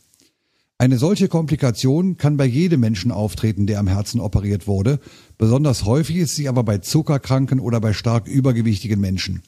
Eine 0.81 0.97
solche 0.97 1.26
Komplikation 1.26 2.19
kann 2.19 2.37
bei 2.37 2.45
jedem 2.45 2.78
Menschen 2.78 3.11
auftreten, 3.11 3.67
der 3.67 3.81
am 3.81 3.88
Herzen 3.88 4.21
operiert 4.21 4.69
wurde. 4.69 5.00
Besonders 5.37 5.85
häufig 5.85 6.17
ist 6.17 6.37
sie 6.37 6.49
aber 6.49 6.62
bei 6.62 6.78
Zuckerkranken 6.78 7.59
oder 7.59 7.81
bei 7.81 7.93
stark 7.93 8.28
übergewichtigen 8.28 9.00
Menschen. 9.00 9.43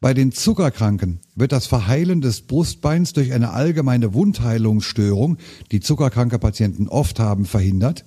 Bei 0.00 0.14
den 0.14 0.30
Zuckerkranken 0.30 1.18
wird 1.34 1.50
das 1.50 1.66
Verheilen 1.66 2.20
des 2.20 2.42
Brustbeins 2.42 3.12
durch 3.12 3.32
eine 3.32 3.50
allgemeine 3.50 4.14
Wundheilungsstörung, 4.14 5.38
die 5.72 5.80
zuckerkranke 5.80 6.38
Patienten 6.38 6.86
oft 6.86 7.18
haben, 7.18 7.44
verhindert. 7.44 8.04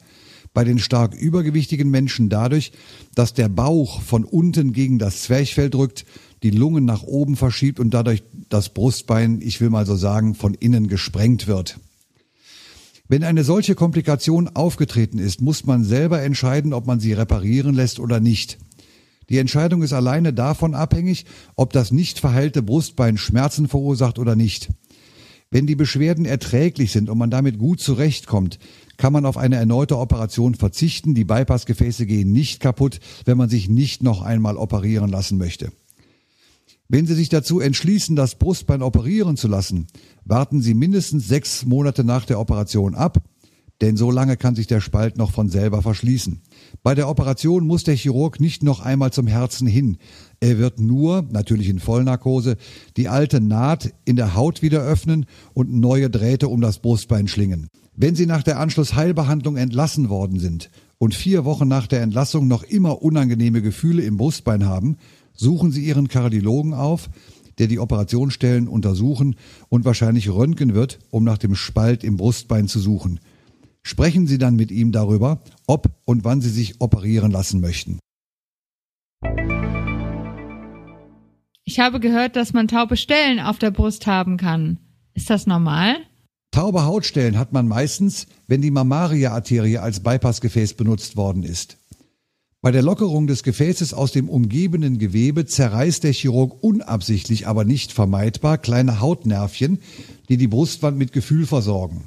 Bei 0.54 0.64
den 0.64 0.80
stark 0.80 1.14
übergewichtigen 1.14 1.90
Menschen 1.90 2.30
dadurch, 2.30 2.72
dass 3.16 3.34
der 3.34 3.50
Bauch 3.50 4.02
von 4.02 4.24
unten 4.24 4.72
gegen 4.72 5.00
das 5.00 5.24
Zwerchfell 5.24 5.70
drückt, 5.70 6.06
die 6.44 6.50
Lungen 6.50 6.86
nach 6.86 7.04
oben 7.04 7.36
verschiebt 7.36 7.80
und 7.80 7.94
dadurch 7.94 8.24
das 8.50 8.70
Brustbein, 8.70 9.42
ich 9.42 9.62
will 9.62 9.70
mal 9.70 9.86
so 9.86 9.96
sagen, 9.96 10.36
von 10.36 10.54
innen 10.54 10.88
gesprengt 10.88 11.48
wird. 11.48 11.80
Wenn 13.08 13.24
eine 13.24 13.44
solche 13.44 13.76
Komplikation 13.76 14.48
aufgetreten 14.48 15.20
ist, 15.20 15.42
muss 15.42 15.66
man 15.66 15.84
selber 15.84 16.22
entscheiden, 16.22 16.74
ob 16.74 16.88
man 16.88 17.00
sie 17.00 17.14
reparieren 17.14 17.76
lässt 17.76 18.00
oder 18.00 18.20
nicht. 18.20 18.58
Die 19.30 19.38
Entscheidung 19.38 19.84
ist 19.84 19.94
alleine 19.94 20.34
davon 20.34 20.74
abhängig, 20.74 21.26
ob 21.56 21.74
das 21.74 21.92
nicht 21.92 22.20
verheilte 22.20 22.62
Brustbein 22.62 23.18
Schmerzen 23.18 23.68
verursacht 23.68 24.18
oder 24.18 24.36
nicht. 24.36 24.70
Wenn 25.50 25.68
die 25.68 25.76
Beschwerden 25.76 26.26
erträglich 26.26 26.94
sind 26.94 27.10
und 27.10 27.18
man 27.18 27.30
damit 27.30 27.60
gut 27.60 27.82
zurechtkommt, 27.82 28.58
kann 28.96 29.12
man 29.12 29.26
auf 29.26 29.38
eine 29.38 29.58
erneute 29.58 29.98
Operation 29.98 30.56
verzichten. 30.56 31.14
Die 31.14 31.26
Bypassgefäße 31.26 32.06
gehen 32.06 32.32
nicht 32.32 32.62
kaputt, 32.62 33.00
wenn 33.26 33.38
man 33.38 33.50
sich 33.50 33.68
nicht 33.68 34.04
noch 34.04 34.22
einmal 34.22 34.56
operieren 34.56 35.10
lassen 35.10 35.38
möchte. 35.38 35.72
Wenn 36.94 37.06
Sie 37.06 37.16
sich 37.16 37.30
dazu 37.30 37.62
entschließen, 37.62 38.18
das 38.18 38.36
Brustbein 38.36 38.82
operieren 38.82 39.38
zu 39.38 39.48
lassen, 39.48 39.88
warten 40.26 40.62
Sie 40.62 40.74
mindestens 40.74 41.26
sechs 41.26 41.66
Monate 41.66 42.04
nach 42.04 42.26
der 42.26 42.38
Operation 42.38 42.96
ab 42.96 43.24
denn 43.82 43.98
so 43.98 44.12
lange 44.12 44.38
kann 44.38 44.56
sich 44.56 44.68
der 44.68 44.80
Spalt 44.80 45.18
noch 45.18 45.32
von 45.32 45.50
selber 45.50 45.82
verschließen. 45.82 46.42
Bei 46.84 46.94
der 46.96 47.10
Operation 47.10 47.66
muss 47.66 47.84
der 47.84 47.96
Chirurg 47.96 48.40
nicht 48.40 48.64
noch 48.64 48.80
einmal 48.80 49.12
zum 49.12 49.28
Herzen 49.28 49.68
hin. 49.68 49.98
Er 50.40 50.60
wird 50.60 50.80
nur, 50.80 51.28
natürlich 51.32 51.68
in 51.68 51.80
Vollnarkose, 51.80 52.58
die 52.96 53.10
alte 53.10 53.42
Naht 53.42 53.92
in 54.06 54.16
der 54.16 54.36
Haut 54.36 54.62
wieder 54.62 54.82
öffnen 54.82 55.26
und 55.54 55.74
neue 55.74 56.10
Drähte 56.10 56.48
um 56.48 56.62
das 56.62 56.80
Brustbein 56.80 57.28
schlingen. 57.28 57.70
Wenn 57.96 58.16
Sie 58.16 58.28
nach 58.28 58.44
der 58.44 58.60
Anschlussheilbehandlung 58.60 59.58
entlassen 59.58 60.10
worden 60.10 60.40
sind 60.40 60.70
und 60.98 61.16
vier 61.16 61.44
Wochen 61.44 61.68
nach 61.68 61.88
der 61.88 62.02
Entlassung 62.02 62.48
noch 62.48 62.64
immer 62.64 63.02
unangenehme 63.02 63.62
Gefühle 63.62 64.04
im 64.04 64.18
Brustbein 64.18 64.66
haben, 64.66 64.98
suchen 65.34 65.72
Sie 65.72 65.86
Ihren 65.86 66.08
Kardiologen 66.08 66.74
auf, 66.74 67.10
der 67.58 67.68
die 67.68 67.80
Operationsstellen 67.80 68.68
untersuchen 68.68 69.36
und 69.70 69.86
wahrscheinlich 69.86 70.30
röntgen 70.30 70.74
wird, 70.74 71.00
um 71.10 71.24
nach 71.24 71.38
dem 71.38 71.56
Spalt 71.56 72.04
im 72.04 72.18
Brustbein 72.18 72.68
zu 72.68 72.80
suchen. 72.80 73.20
Sprechen 73.84 74.28
Sie 74.28 74.38
dann 74.38 74.56
mit 74.56 74.72
ihm 74.72 74.92
darüber, 74.92 75.42
ob 75.68 75.90
und 76.06 76.24
wann 76.24 76.42
Sie 76.42 76.50
sich 76.50 76.80
operieren 76.80 77.32
lassen 77.32 77.62
möchten. 77.62 78.00
Ich 81.64 81.80
habe 81.80 82.00
gehört, 82.00 82.36
dass 82.36 82.54
man 82.54 82.68
taube 82.68 82.98
Stellen 82.98 83.40
auf 83.40 83.58
der 83.58 83.72
Brust 83.72 84.08
haben 84.08 84.38
kann. 84.38 84.80
Ist 85.14 85.30
das 85.30 85.48
normal? 85.48 85.98
Taube 86.52 86.84
Hautstellen 86.84 87.38
hat 87.38 87.54
man 87.54 87.68
meistens, 87.68 88.28
wenn 88.48 88.62
die 88.62 88.72
Mammaria-Arterie 88.72 89.78
als 89.78 90.02
Bypassgefäß 90.02 90.74
benutzt 90.74 91.16
worden 91.16 91.44
ist. 91.44 91.78
Bei 92.64 92.70
der 92.70 92.84
Lockerung 92.84 93.26
des 93.26 93.42
Gefäßes 93.42 93.96
aus 93.96 94.12
dem 94.12 94.30
umgebenden 94.30 95.00
Gewebe 95.00 95.48
zerreißt 95.48 96.04
der 96.04 96.14
Chirurg 96.14 96.64
unabsichtlich, 96.64 97.48
aber 97.48 97.66
nicht 97.66 97.92
vermeidbar 97.92 98.60
kleine 98.60 99.00
Hautnervchen, 99.00 99.80
die 100.30 100.38
die 100.38 100.48
Brustwand 100.48 100.96
mit 100.96 101.12
Gefühl 101.12 101.48
versorgen. 101.48 102.04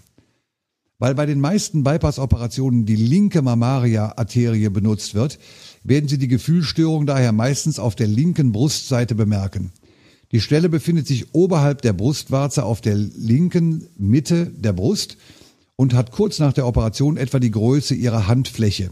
Weil 1.00 1.16
bei 1.16 1.26
den 1.26 1.40
meisten 1.40 1.82
Bypass-Operationen 1.82 2.86
die 2.86 2.94
linke 2.94 3.42
Mammaria-Arterie 3.42 4.68
benutzt 4.68 5.16
wird, 5.16 5.40
werden 5.82 6.08
Sie 6.08 6.18
die 6.18 6.28
Gefühlsstörung 6.28 7.04
daher 7.04 7.32
meistens 7.32 7.80
auf 7.80 7.96
der 7.96 8.06
linken 8.06 8.52
Brustseite 8.52 9.16
bemerken. 9.16 9.72
Die 10.30 10.40
Stelle 10.40 10.68
befindet 10.68 11.08
sich 11.08 11.34
oberhalb 11.34 11.82
der 11.82 11.94
Brustwarze 11.94 12.64
auf 12.64 12.80
der 12.80 12.94
linken 12.94 13.88
Mitte 13.96 14.46
der 14.46 14.72
Brust 14.72 15.16
und 15.74 15.94
hat 15.94 16.12
kurz 16.12 16.38
nach 16.38 16.52
der 16.52 16.68
Operation 16.68 17.16
etwa 17.16 17.40
die 17.40 17.50
Größe 17.50 17.96
ihrer 17.96 18.28
Handfläche. 18.28 18.90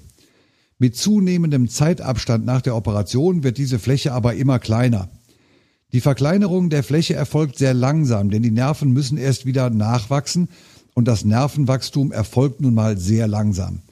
Mit 0.82 0.96
zunehmendem 0.96 1.68
Zeitabstand 1.68 2.44
nach 2.44 2.60
der 2.60 2.74
Operation 2.74 3.44
wird 3.44 3.56
diese 3.56 3.78
Fläche 3.78 4.12
aber 4.12 4.34
immer 4.34 4.58
kleiner. 4.58 5.08
Die 5.92 6.00
Verkleinerung 6.00 6.70
der 6.70 6.82
Fläche 6.82 7.14
erfolgt 7.14 7.56
sehr 7.56 7.72
langsam, 7.72 8.30
denn 8.30 8.42
die 8.42 8.50
Nerven 8.50 8.90
müssen 8.92 9.16
erst 9.16 9.46
wieder 9.46 9.70
nachwachsen 9.70 10.48
und 10.94 11.06
das 11.06 11.24
Nervenwachstum 11.24 12.10
erfolgt 12.10 12.60
nun 12.60 12.74
mal 12.74 12.98
sehr 12.98 13.28
langsam. 13.28 13.82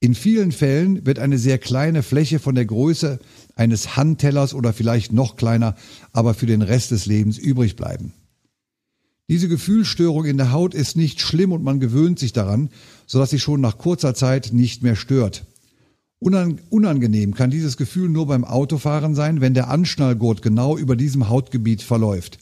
In 0.00 0.16
vielen 0.16 0.50
Fällen 0.50 1.06
wird 1.06 1.20
eine 1.20 1.38
sehr 1.38 1.58
kleine 1.58 2.02
Fläche 2.02 2.40
von 2.40 2.56
der 2.56 2.66
Größe 2.66 3.20
eines 3.54 3.96
Handtellers 3.96 4.52
oder 4.52 4.72
vielleicht 4.72 5.12
noch 5.12 5.36
kleiner, 5.36 5.76
aber 6.12 6.34
für 6.34 6.46
den 6.46 6.62
Rest 6.62 6.90
des 6.90 7.06
Lebens 7.06 7.38
übrig 7.38 7.76
bleiben. 7.76 8.14
Diese 9.28 9.46
Gefühlsstörung 9.46 10.24
in 10.24 10.38
der 10.38 10.50
Haut 10.50 10.74
ist 10.74 10.96
nicht 10.96 11.20
schlimm 11.20 11.52
und 11.52 11.62
man 11.62 11.78
gewöhnt 11.78 12.18
sich 12.18 12.32
daran, 12.32 12.70
sodass 13.06 13.30
sie 13.30 13.38
schon 13.38 13.60
nach 13.60 13.78
kurzer 13.78 14.12
Zeit 14.12 14.50
nicht 14.52 14.82
mehr 14.82 14.96
stört. 14.96 15.46
Unangenehm 16.18 17.34
kann 17.34 17.50
dieses 17.50 17.76
Gefühl 17.76 18.08
nur 18.08 18.26
beim 18.26 18.44
Autofahren 18.44 19.14
sein, 19.14 19.40
wenn 19.40 19.54
der 19.54 19.68
Anschnallgurt 19.68 20.40
genau 20.40 20.76
über 20.76 20.96
diesem 20.96 21.28
Hautgebiet 21.28 21.82
verläuft. 21.82 22.38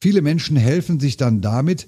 Viele 0.00 0.22
Menschen 0.22 0.56
helfen 0.56 0.98
sich 0.98 1.16
dann 1.16 1.40
damit, 1.40 1.86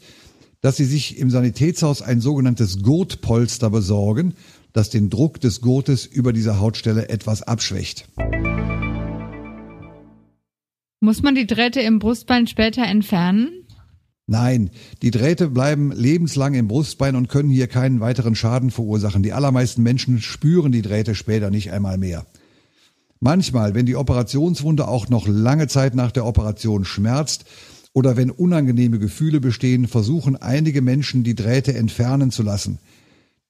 dass 0.61 0.76
sie 0.76 0.85
sich 0.85 1.18
im 1.18 1.28
Sanitätshaus 1.28 2.02
ein 2.02 2.21
sogenanntes 2.21 2.82
Gurtpolster 2.82 3.71
besorgen, 3.71 4.35
das 4.73 4.90
den 4.90 5.11
Druck 5.11 5.40
des 5.40 5.61
Gurtes 5.61 6.06
über 6.06 6.32
diese 6.32 6.61
Hautstelle 6.61 7.09
etwas 7.09 7.42
abschwächt. 7.42 8.09
Muss 11.00 11.21
man 11.21 11.35
die 11.35 11.49
Drähte 11.49 11.80
im 11.80 11.99
Brustbein 11.99 12.47
später 12.47 12.85
entfernen? 12.85 13.62
Nein, 14.26 14.71
die 15.02 15.11
Drähte 15.11 15.49
bleiben 15.49 15.93
lebenslang 15.93 16.55
im 16.55 16.69
Brustbein 16.69 17.17
und 17.17 17.29
können 17.29 17.50
hier 17.50 17.67
keinen 17.67 18.00
weiteren 18.00 18.35
Schaden 18.35 18.71
verursachen. 18.71 19.23
Die 19.23 19.33
allermeisten 19.33 19.83
Menschen 19.83 20.21
spüren 20.21 20.73
die 20.73 20.83
Drähte 20.83 21.14
später 21.14 21.50
nicht 21.50 21.73
einmal 21.73 21.99
mehr. 21.99 22.25
Manchmal, 23.21 23.75
wenn 23.75 23.87
die 23.87 23.97
Operationswunde 23.97 24.88
auch 24.88 25.09
noch 25.09 25.29
lange 25.29 25.69
Zeit 25.69 25.95
nach 25.95 26.12
der 26.12 26.26
Operation 26.26 26.85
schmerzt, 26.85 27.45
oder 27.95 28.17
wenn 28.17 28.31
unangenehme 28.31 28.99
Gefühle 28.99 29.41
bestehen, 29.41 29.87
versuchen 29.87 30.37
einige 30.37 30.81
Menschen 30.81 31.25
die 31.25 31.35
Drähte 31.35 31.75
entfernen 31.75 32.31
zu 32.31 32.43
lassen. 32.43 32.79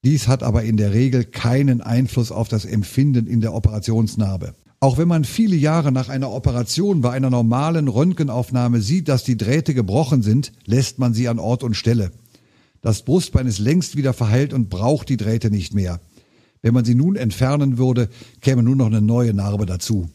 Dies 0.04 0.26
hat 0.26 0.42
aber 0.42 0.64
in 0.64 0.76
der 0.76 0.92
Regel 0.92 1.24
keinen 1.24 1.80
Einfluss 1.80 2.32
auf 2.32 2.48
das 2.48 2.64
Empfinden 2.64 3.28
in 3.28 3.40
der 3.40 3.54
Operationsnarbe. 3.54 4.54
Auch 4.82 4.98
wenn 4.98 5.06
man 5.06 5.22
viele 5.22 5.54
Jahre 5.54 5.92
nach 5.92 6.08
einer 6.08 6.32
Operation 6.32 7.02
bei 7.02 7.12
einer 7.12 7.30
normalen 7.30 7.86
Röntgenaufnahme 7.86 8.80
sieht, 8.80 9.06
dass 9.06 9.22
die 9.22 9.36
Drähte 9.36 9.74
gebrochen 9.74 10.22
sind, 10.22 10.50
lässt 10.64 10.98
man 10.98 11.14
sie 11.14 11.28
an 11.28 11.38
Ort 11.38 11.62
und 11.62 11.74
Stelle. 11.74 12.10
Das 12.80 13.04
Brustbein 13.04 13.46
ist 13.46 13.60
längst 13.60 13.94
wieder 13.94 14.12
verheilt 14.12 14.52
und 14.52 14.70
braucht 14.70 15.08
die 15.08 15.16
Drähte 15.16 15.52
nicht 15.52 15.72
mehr. 15.72 16.00
Wenn 16.62 16.74
man 16.74 16.84
sie 16.84 16.96
nun 16.96 17.14
entfernen 17.14 17.78
würde, 17.78 18.08
käme 18.40 18.64
nur 18.64 18.74
noch 18.74 18.86
eine 18.86 19.00
neue 19.00 19.32
Narbe 19.32 19.66
dazu. 19.66 20.10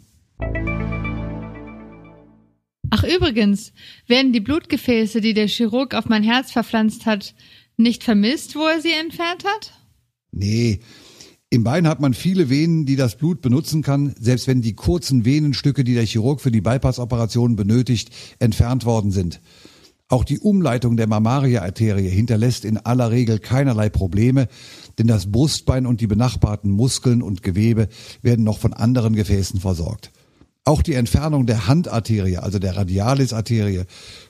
Ach 2.89 3.03
übrigens, 3.05 3.71
werden 4.05 4.33
die 4.33 4.41
Blutgefäße, 4.41 5.21
die 5.21 5.33
der 5.33 5.47
Chirurg 5.47 5.93
auf 5.93 6.09
mein 6.09 6.23
Herz 6.23 6.51
verpflanzt 6.51 7.05
hat, 7.05 7.35
nicht 7.77 8.03
vermisst, 8.03 8.57
wo 8.57 8.67
er 8.67 8.81
sie 8.81 8.91
entfernt 8.91 9.45
hat? 9.45 9.71
Nee. 10.33 10.81
Im 11.49 11.63
Bein 11.63 11.87
hat 11.87 12.01
man 12.01 12.13
viele 12.13 12.49
Venen, 12.49 12.85
die 12.85 12.97
das 12.97 13.15
Blut 13.15 13.39
benutzen 13.39 13.81
kann, 13.81 14.13
selbst 14.19 14.47
wenn 14.47 14.61
die 14.61 14.73
kurzen 14.73 15.23
Venenstücke, 15.23 15.85
die 15.85 15.93
der 15.93 16.05
Chirurg 16.05 16.41
für 16.41 16.51
die 16.51 16.59
Bypassoperation 16.59 17.55
benötigt, 17.55 18.09
entfernt 18.39 18.83
worden 18.83 19.11
sind. 19.11 19.39
Auch 20.09 20.25
die 20.25 20.39
Umleitung 20.39 20.97
der 20.97 21.07
Mammaria-Arterie 21.07 22.09
hinterlässt 22.09 22.65
in 22.65 22.77
aller 22.77 23.11
Regel 23.11 23.39
keinerlei 23.39 23.87
Probleme, 23.87 24.49
denn 24.97 25.07
das 25.07 25.31
Brustbein 25.31 25.85
und 25.85 26.01
die 26.01 26.07
benachbarten 26.07 26.69
Muskeln 26.69 27.21
und 27.21 27.43
Gewebe 27.43 27.87
werden 28.21 28.43
noch 28.43 28.59
von 28.59 28.73
anderen 28.73 29.15
Gefäßen 29.15 29.61
versorgt. 29.61 30.11
Auch 30.67 30.81
die 30.81 30.95
Entfernung 30.95 31.45
der 31.45 31.67
Handarterie, 31.67 32.39
also 32.39 32.59
der 32.59 32.75
Radialisarterie, 32.75 33.85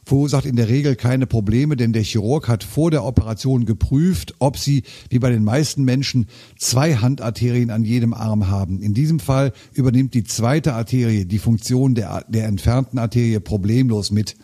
verursacht 0.05 0.45
in 0.45 0.55
der 0.55 0.69
Regel 0.69 0.95
keine 0.95 1.25
Probleme, 1.25 1.75
denn 1.75 1.93
der 1.93 2.03
Chirurg 2.03 2.47
hat 2.47 2.63
vor 2.63 2.91
der 2.91 3.03
Operation 3.03 3.65
geprüft, 3.65 4.35
ob 4.37 4.55
sie, 4.55 4.83
wie 5.09 5.17
bei 5.17 5.31
den 5.31 5.43
meisten 5.43 5.83
Menschen, 5.83 6.27
zwei 6.55 6.93
Handarterien 6.93 7.71
an 7.71 7.83
jedem 7.83 8.13
Arm 8.13 8.49
haben. 8.49 8.83
In 8.83 8.93
diesem 8.93 9.19
Fall 9.19 9.51
übernimmt 9.73 10.13
die 10.13 10.25
zweite 10.25 10.75
Arterie 10.75 11.25
die 11.25 11.39
Funktion 11.39 11.95
der, 11.95 12.23
der 12.27 12.45
entfernten 12.45 12.99
Arterie 12.99 13.39
problemlos 13.39 14.11
mit. 14.11 14.35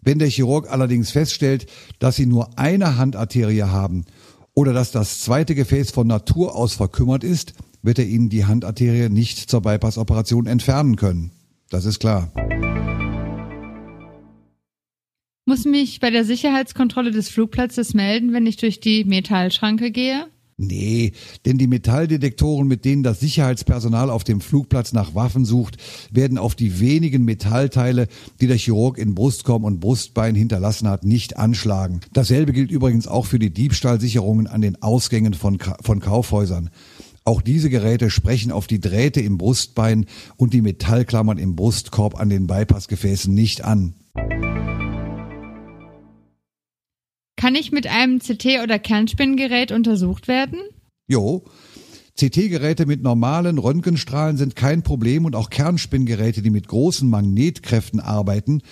Wenn 0.00 0.20
der 0.20 0.28
Chirurg 0.28 0.70
allerdings 0.70 1.10
feststellt, 1.10 1.66
dass 1.98 2.14
sie 2.14 2.26
nur 2.26 2.56
eine 2.56 2.96
Handarterie 2.96 3.64
haben 3.64 4.04
oder 4.54 4.72
dass 4.72 4.92
das 4.92 5.20
zweite 5.20 5.56
Gefäß 5.56 5.90
von 5.90 6.06
Natur 6.06 6.54
aus 6.54 6.74
verkümmert 6.74 7.24
ist, 7.24 7.54
wird 7.82 7.98
er 7.98 8.06
Ihnen 8.06 8.28
die 8.28 8.44
Handarterie 8.44 9.08
nicht 9.08 9.50
zur 9.50 9.62
Bypass-Operation 9.62 10.46
entfernen 10.46 10.96
können. 10.96 11.32
Das 11.70 11.84
ist 11.84 11.98
klar. 11.98 12.32
Muss 15.46 15.64
mich 15.64 16.00
bei 16.00 16.10
der 16.10 16.24
Sicherheitskontrolle 16.24 17.10
des 17.10 17.30
Flugplatzes 17.30 17.94
melden, 17.94 18.32
wenn 18.34 18.46
ich 18.46 18.58
durch 18.58 18.80
die 18.80 19.04
Metallschranke 19.04 19.90
gehe? 19.90 20.26
Nee, 20.60 21.12
denn 21.46 21.56
die 21.56 21.68
Metalldetektoren, 21.68 22.66
mit 22.66 22.84
denen 22.84 23.04
das 23.04 23.20
Sicherheitspersonal 23.20 24.10
auf 24.10 24.24
dem 24.24 24.40
Flugplatz 24.40 24.92
nach 24.92 25.14
Waffen 25.14 25.44
sucht, 25.44 25.76
werden 26.10 26.36
auf 26.36 26.56
die 26.56 26.80
wenigen 26.80 27.24
Metallteile, 27.24 28.08
die 28.40 28.48
der 28.48 28.56
Chirurg 28.56 28.98
in 28.98 29.14
Brustkorb 29.14 29.62
und 29.62 29.78
Brustbein 29.78 30.34
hinterlassen 30.34 30.88
hat, 30.88 31.04
nicht 31.04 31.36
anschlagen. 31.36 32.00
Dasselbe 32.12 32.52
gilt 32.52 32.72
übrigens 32.72 33.06
auch 33.06 33.24
für 33.24 33.38
die 33.38 33.50
Diebstahlsicherungen 33.50 34.48
an 34.48 34.60
den 34.60 34.82
Ausgängen 34.82 35.34
von, 35.34 35.58
von 35.80 36.00
Kaufhäusern. 36.00 36.70
Auch 37.28 37.42
diese 37.42 37.68
Geräte 37.68 38.08
sprechen 38.08 38.50
auf 38.50 38.66
die 38.66 38.80
Drähte 38.80 39.20
im 39.20 39.36
Brustbein 39.36 40.06
und 40.38 40.54
die 40.54 40.62
Metallklammern 40.62 41.36
im 41.36 41.56
Brustkorb 41.56 42.18
an 42.18 42.30
den 42.30 42.46
Bypassgefäßen 42.46 43.34
nicht 43.34 43.62
an. 43.62 43.92
Kann 47.36 47.54
ich 47.54 47.70
mit 47.70 47.86
einem 47.86 48.20
CT- 48.20 48.62
oder 48.62 48.78
Kernspinngerät 48.78 49.72
untersucht 49.72 50.26
werden? 50.26 50.58
Jo. 51.06 51.44
CT-Geräte 52.18 52.86
mit 52.86 53.02
normalen 53.02 53.58
Röntgenstrahlen 53.58 54.38
sind 54.38 54.56
kein 54.56 54.82
Problem 54.82 55.26
und 55.26 55.36
auch 55.36 55.50
Kernspinngeräte, 55.50 56.40
die 56.40 56.48
mit 56.48 56.66
großen 56.66 57.10
Magnetkräften 57.10 58.00
arbeiten, 58.00 58.62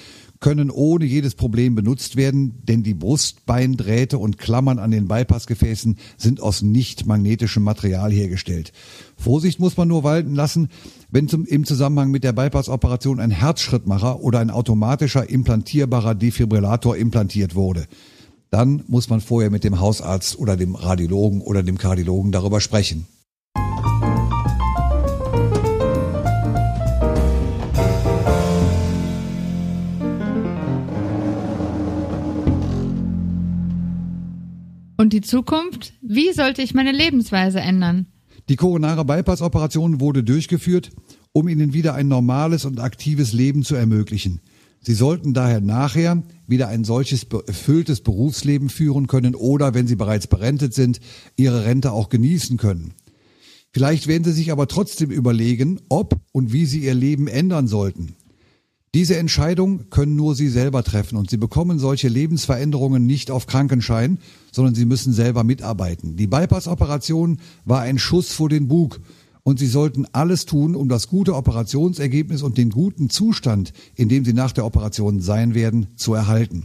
können 0.41 0.71
ohne 0.71 1.05
jedes 1.05 1.35
Problem 1.35 1.75
benutzt 1.75 2.17
werden, 2.17 2.63
denn 2.65 2.83
die 2.83 2.95
Brustbeindrähte 2.95 4.19
und 4.19 4.39
Klammern 4.39 4.79
an 4.79 4.91
den 4.91 5.09
Bypassgefäßen 5.09 5.97
sind 6.17 6.41
aus 6.41 6.63
nicht 6.63 7.07
magnetischem 7.07 7.63
Material 7.63 8.13
hergestellt. 8.13 8.73
Vorsicht 9.17 9.61
muss 9.61 9.77
man 9.77 9.89
nur 9.89 10.05
walten 10.05 10.35
lassen, 10.35 10.69
wenn 11.11 11.29
zum, 11.29 11.47
im 11.47 11.65
Zusammenhang 11.65 12.11
mit 12.11 12.25
der 12.25 12.33
Bypassoperation 12.33 13.21
ein 13.21 13.31
Herzschrittmacher 13.31 14.21
oder 14.21 14.41
ein 14.41 14.51
automatischer 14.51 15.29
implantierbarer 15.29 16.15
Defibrillator 16.15 16.97
implantiert 16.97 17.55
wurde 17.55 17.87
dann 18.51 18.85
muss 18.87 19.11
man 19.11 19.21
vorher 19.21 19.51
mit 19.51 19.65
dem 19.65 19.81
Hausarzt 19.81 20.39
oder 20.39 20.57
dem 20.57 20.77
Radiologen 20.77 21.41
oder 21.41 21.63
dem 21.63 21.79
Kardiologen 21.79 22.33
darüber 22.33 22.61
sprechen. 22.61 23.07
Und 34.97 35.13
die 35.13 35.21
Zukunft? 35.21 35.93
Wie 36.03 36.33
sollte 36.33 36.63
ich 36.63 36.75
meine 36.75 36.93
Lebensweise 36.93 37.61
ändern? 37.61 38.07
Die 38.49 38.57
koronare 38.57 39.05
Bypass-Operation 39.05 40.01
wurde 40.01 40.23
durchgeführt, 40.23 40.91
um 41.33 41.49
Ihnen 41.49 41.73
wieder 41.73 41.95
ein 41.95 42.09
normales 42.09 42.65
und 42.65 42.81
aktives 42.81 43.33
Leben 43.33 43.63
zu 43.63 43.75
ermöglichen. 43.75 44.41
Sie 44.81 44.95
sollten 44.95 45.35
daher 45.35 45.61
nachher 45.61 46.23
wieder 46.47 46.69
ein 46.69 46.85
solches 46.85 47.25
erfülltes 47.25 48.03
Berufsleben 48.03 48.69
führen 48.69 49.09
können 49.09 49.35
oder, 49.35 49.75
wenn 49.75 49.89
Sie 49.89 49.97
bereits 49.97 50.29
berentet 50.29 50.75
sind, 50.75 51.01
Ihre 51.37 51.65
Rente 51.65 51.91
auch 51.93 52.09
genießen 52.09 52.57
können. 52.57 52.95
Vielleicht 53.73 54.07
werden 54.07 54.25
Sie 54.25 54.33
sich 54.33 54.53
aber 54.53 54.69
trotzdem 54.69 55.11
überlegen, 55.11 55.81
ob 55.89 56.21
und 56.33 56.53
wie 56.53 56.67
Sie 56.67 56.85
Ihr 56.85 56.95
Leben 56.95 57.27
ändern 57.27 57.67
sollten. 57.67 58.15
Diese 58.97 59.19
Entscheidung 59.19 59.91
können 59.91 60.17
nur 60.17 60.35
Sie 60.35 60.49
selber 60.49 60.83
treffen 60.83 61.19
und 61.19 61.29
Sie 61.29 61.37
bekommen 61.37 61.79
solche 61.79 62.09
Lebensveränderungen 62.09 63.05
nicht 63.05 63.31
auf 63.31 63.47
Krankenschein, 63.47 64.17
sondern 64.51 64.75
Sie 64.75 64.87
müssen 64.87 65.13
selber 65.13 65.45
mitarbeiten. 65.45 66.17
Die 66.17 66.27
Bypass-Operation 66.27 67.37
war 67.67 67.83
ein 67.83 67.99
Schuss 67.99 68.33
vor 68.33 68.49
den 68.49 68.69
Bug 68.69 69.01
und 69.43 69.59
sie 69.59 69.67
sollten 69.67 70.07
alles 70.13 70.47
tun, 70.47 70.75
um 70.75 70.89
das 70.89 71.09
gute 71.09 71.35
Operationsergebnis 71.35 72.41
und 72.41 72.57
den 72.57 72.71
guten 72.71 73.11
Zustand, 73.11 73.75
in 73.97 74.09
dem 74.09 74.25
sie 74.25 74.33
nach 74.33 74.53
der 74.53 74.65
Operation 74.65 75.21
sein 75.21 75.55
werden, 75.55 75.89
zu 75.97 76.15
erhalten. 76.15 76.65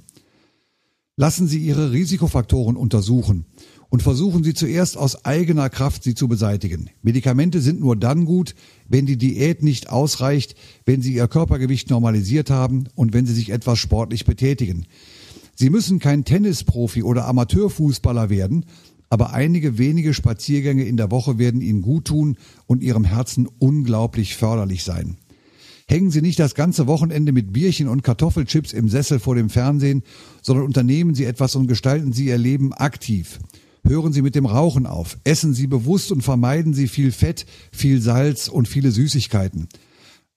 Lassen 1.17 1.49
Sie 1.49 1.59
Ihre 1.59 1.91
Risikofaktoren 1.91 2.77
untersuchen 2.77 3.43
und 3.91 4.01
versuchen 4.01 4.41
Sie 4.43 4.53
zuerst 4.53 4.97
aus 4.97 5.25
eigener 5.25 5.69
Kraft 5.69 6.03
sie 6.03 6.15
zu 6.15 6.29
beseitigen. 6.29 6.89
Medikamente 7.03 7.59
sind 7.59 7.81
nur 7.81 7.97
dann 7.97 8.23
gut, 8.23 8.55
wenn 8.87 9.05
die 9.05 9.17
Diät 9.17 9.63
nicht 9.63 9.89
ausreicht, 9.89 10.55
wenn 10.85 11.01
Sie 11.01 11.13
Ihr 11.13 11.27
Körpergewicht 11.27 11.89
normalisiert 11.89 12.49
haben 12.49 12.85
und 12.95 13.13
wenn 13.13 13.25
Sie 13.25 13.33
sich 13.33 13.49
etwas 13.49 13.79
sportlich 13.79 14.25
betätigen. 14.25 14.85
Sie 15.55 15.69
müssen 15.69 15.99
kein 15.99 16.23
Tennisprofi 16.23 17.03
oder 17.03 17.27
Amateurfußballer 17.27 18.29
werden, 18.29 18.65
aber 19.09 19.33
einige 19.33 19.77
wenige 19.77 20.13
Spaziergänge 20.13 20.85
in 20.85 20.95
der 20.95 21.11
Woche 21.11 21.37
werden 21.37 21.59
Ihnen 21.59 21.81
gut 21.81 22.05
tun 22.05 22.37
und 22.67 22.81
Ihrem 22.81 23.03
Herzen 23.03 23.49
unglaublich 23.59 24.37
förderlich 24.37 24.85
sein. 24.85 25.17
Hängen 25.85 26.11
Sie 26.11 26.21
nicht 26.21 26.39
das 26.39 26.55
ganze 26.55 26.87
Wochenende 26.87 27.33
mit 27.33 27.51
Bierchen 27.51 27.89
und 27.89 28.03
Kartoffelchips 28.03 28.71
im 28.71 28.87
Sessel 28.87 29.19
vor 29.19 29.35
dem 29.35 29.49
Fernsehen, 29.49 30.03
sondern 30.41 30.65
unternehmen 30.65 31.13
Sie 31.13 31.25
etwas 31.25 31.55
und 31.57 31.67
gestalten 31.67 32.13
Sie 32.13 32.27
Ihr 32.27 32.37
Leben 32.37 32.71
aktiv. 32.71 33.37
Hören 33.83 34.13
Sie 34.13 34.21
mit 34.21 34.35
dem 34.35 34.45
Rauchen 34.45 34.85
auf, 34.85 35.17
essen 35.23 35.53
Sie 35.53 35.67
bewusst 35.67 36.11
und 36.11 36.21
vermeiden 36.21 36.73
Sie 36.73 36.87
viel 36.87 37.11
Fett, 37.11 37.45
viel 37.71 38.01
Salz 38.01 38.47
und 38.47 38.67
viele 38.67 38.91
Süßigkeiten. 38.91 39.67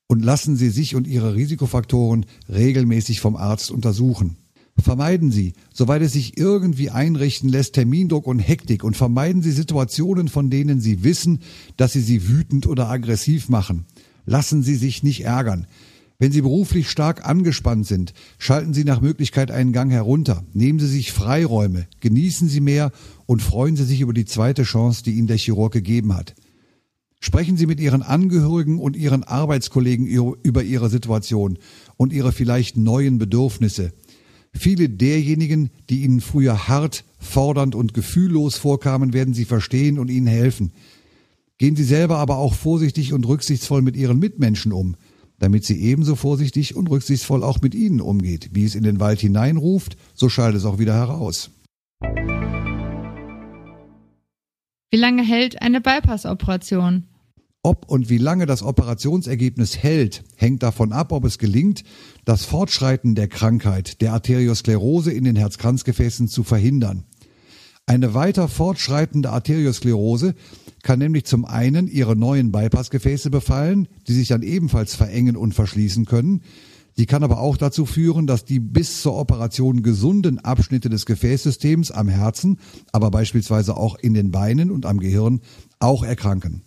Und 0.07 0.25
lassen 0.25 0.57
Sie 0.57 0.71
sich 0.71 0.95
und 0.95 1.07
Ihre 1.07 1.35
Risikofaktoren 1.35 2.27
regelmäßig 2.49 3.21
vom 3.21 3.37
Arzt 3.37 3.71
untersuchen. 3.71 4.37
Vermeiden 4.83 5.31
Sie, 5.31 5.53
soweit 5.73 6.03
es 6.03 6.13
sich 6.13 6.37
irgendwie 6.37 6.91
einrichten 6.91 7.49
lässt, 7.49 7.75
Termindruck 7.75 8.27
und 8.27 8.41
Hektik 8.41 8.83
und 8.83 8.97
vermeiden 8.97 9.41
Sie 9.41 9.53
Situationen, 9.53 10.29
von 10.29 10.51
denen 10.51 10.81
Sie 10.81 11.05
wissen, 11.05 11.41
dass 11.77 11.93
sie 11.93 12.01
Sie 12.01 12.29
wütend 12.29 12.67
oder 12.67 12.89
aggressiv 12.89 13.49
machen. 13.49 13.87
Lassen 14.27 14.63
Sie 14.63 14.75
sich 14.75 15.03
nicht 15.03 15.25
ärgern. 15.25 15.67
Wenn 16.19 16.31
Sie 16.31 16.43
beruflich 16.43 16.89
stark 16.89 17.27
angespannt 17.27 17.87
sind, 17.87 18.15
schalten 18.39 18.73
Sie 18.73 18.85
nach 18.85 19.01
Möglichkeit 19.01 19.51
einen 19.51 19.73
Gang 19.73 19.91
herunter. 19.91 20.45
Nehmen 20.53 20.79
Sie 20.79 20.87
sich 20.87 21.13
Freiräume, 21.13 21.87
genießen 22.01 22.49
Sie 22.49 22.61
mehr 22.61 22.93
und 23.27 23.43
freuen 23.43 23.77
Sie 23.77 23.85
sich 23.85 24.01
über 24.01 24.13
die 24.13 24.25
zweite 24.25 24.63
Chance, 24.63 25.03
die 25.03 25.13
Ihnen 25.13 25.27
der 25.27 25.39
Chirurg 25.39 25.73
gegeben 25.73 26.15
hat. 26.15 26.35
Sprechen 27.19 27.57
Sie 27.57 27.67
mit 27.67 27.81
Ihren 27.81 28.03
Angehörigen 28.03 28.79
und 28.79 28.97
Ihren 28.97 29.25
Arbeitskollegen 29.25 30.07
über 30.07 30.63
Ihre 30.63 30.91
Situation 30.91 31.59
und 31.97 32.13
Ihre 32.13 32.33
vielleicht 32.33 32.77
neuen 32.77 33.19
Bedürfnisse. 33.19 33.93
Viele 34.53 34.89
derjenigen, 34.89 35.71
die 35.91 36.05
Ihnen 36.05 36.21
früher 36.21 36.69
hart, 36.69 37.05
fordernd 37.19 37.75
und 37.75 37.93
gefühllos 37.93 38.57
vorkamen, 38.57 39.13
werden 39.13 39.35
Sie 39.35 39.47
verstehen 39.47 39.99
und 39.99 40.11
Ihnen 40.11 40.29
helfen. 40.29 40.73
Gehen 41.59 41.77
Sie 41.77 41.85
selber 41.85 42.19
aber 42.19 42.37
auch 42.37 42.55
vorsichtig 42.55 43.13
und 43.13 43.27
rücksichtsvoll 43.27 43.83
mit 43.83 43.97
Ihren 43.97 44.19
Mitmenschen 44.19 44.73
um, 44.73 44.95
damit 45.45 45.67
sie 45.67 45.79
ebenso 45.79 46.17
vorsichtig 46.17 46.75
und 46.75 46.89
rücksichtsvoll 46.89 47.45
auch 47.45 47.61
mit 47.61 47.75
Ihnen 47.75 48.01
umgeht. 48.01 48.49
Wie 48.55 48.65
es 48.65 48.75
in 48.75 48.83
den 48.83 48.99
Wald 48.99 49.21
hineinruft, 49.21 49.99
so 50.15 50.31
schallt 50.31 50.57
es 50.57 50.65
auch 50.65 50.79
wieder 50.79 50.95
heraus. 50.95 51.51
Wie 54.91 54.97
lange 54.97 55.23
hält 55.23 55.61
eine 55.61 55.83
Bypass-Operation? 55.83 57.05
Ob 57.63 57.91
und 57.91 58.09
wie 58.09 58.17
lange 58.17 58.47
das 58.47 58.63
Operationsergebnis 58.63 59.77
hält, 59.77 60.25
hängt 60.37 60.63
davon 60.63 60.95
ab, 60.95 61.13
ob 61.13 61.27
es 61.27 61.37
gelingt, 61.37 61.85
das 62.25 62.47
Fortschreiten 62.47 63.15
der 63.15 63.29
Krankheit, 63.29 64.01
der 64.01 64.15
Arteriosklerose 64.15 65.13
in 65.13 65.25
den 65.25 65.37
Herzkranzgefäßen 65.37 66.27
zu 66.27 66.43
verhindern. 66.43 67.05
Eine 67.85 68.15
weiter 68.15 68.49
fortschreitende 68.49 69.29
Arteriosklerose 69.29 70.35
kann 70.85 71.01
nämlich 71.01 71.25
zum 71.25 71.45
einen 71.45 71.89
ihre 71.89 72.15
neuen 72.15 72.53
Bypassgefäße 72.53 73.31
befallen, 73.31 73.89
die 74.07 74.13
sich 74.13 74.29
dann 74.29 74.43
ebenfalls 74.43 74.95
verengen 74.95 75.37
und 75.37 75.55
verschließen 75.55 76.05
können. 76.05 76.43
Sie 76.97 77.07
kann 77.07 77.25
aber 77.25 77.41
auch 77.41 77.57
dazu 77.57 77.87
führen, 77.87 78.29
dass 78.29 78.45
die 78.45 78.61
bis 78.61 79.03
zur 79.03 79.17
Operation 79.17 79.83
gesunden 79.83 80.39
Abschnitte 80.39 80.91
des 80.91 81.07
Gefäßsystems 81.07 81.91
am 81.91 82.09
Herzen, 82.09 82.59
aber 82.93 83.11
beispielsweise 83.11 83.77
auch 83.77 83.99
in 83.99 84.15
den 84.15 84.31
Beinen 84.31 84.71
und 84.71 84.87
am 84.87 85.01
Gehirn 85.01 85.41
auch 85.81 86.05
erkranken. 86.05 86.63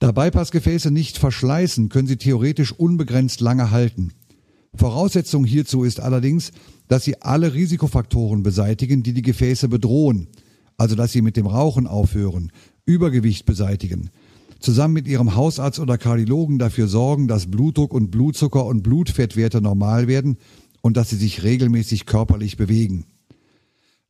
Da 0.00 0.12
Bypassgefäße 0.12 0.90
nicht 0.90 1.16
verschleißen, 1.16 1.88
können 1.88 2.08
sie 2.08 2.16
theoretisch 2.16 2.72
unbegrenzt 2.72 3.40
lange 3.40 3.70
halten. 3.70 4.12
Voraussetzung 4.74 5.44
hierzu 5.44 5.84
ist 5.84 6.00
allerdings, 6.00 6.50
dass 6.88 7.04
sie 7.04 7.22
alle 7.22 7.54
Risikofaktoren 7.54 8.42
beseitigen, 8.42 9.02
die 9.02 9.12
die 9.12 9.22
Gefäße 9.22 9.68
bedrohen. 9.68 10.28
Also 10.76 10.96
dass 10.96 11.12
sie 11.12 11.22
mit 11.22 11.36
dem 11.36 11.46
Rauchen 11.46 11.86
aufhören, 11.86 12.50
Übergewicht 12.84 13.46
beseitigen, 13.46 14.10
zusammen 14.60 14.94
mit 14.94 15.06
ihrem 15.06 15.36
Hausarzt 15.36 15.78
oder 15.78 15.98
Kardiologen 15.98 16.58
dafür 16.58 16.88
sorgen, 16.88 17.28
dass 17.28 17.50
Blutdruck 17.50 17.92
und 17.92 18.10
Blutzucker 18.10 18.64
und 18.64 18.82
Blutfettwerte 18.82 19.60
normal 19.60 20.08
werden 20.08 20.38
und 20.80 20.96
dass 20.96 21.10
sie 21.10 21.16
sich 21.16 21.42
regelmäßig 21.42 22.06
körperlich 22.06 22.56
bewegen. 22.56 23.06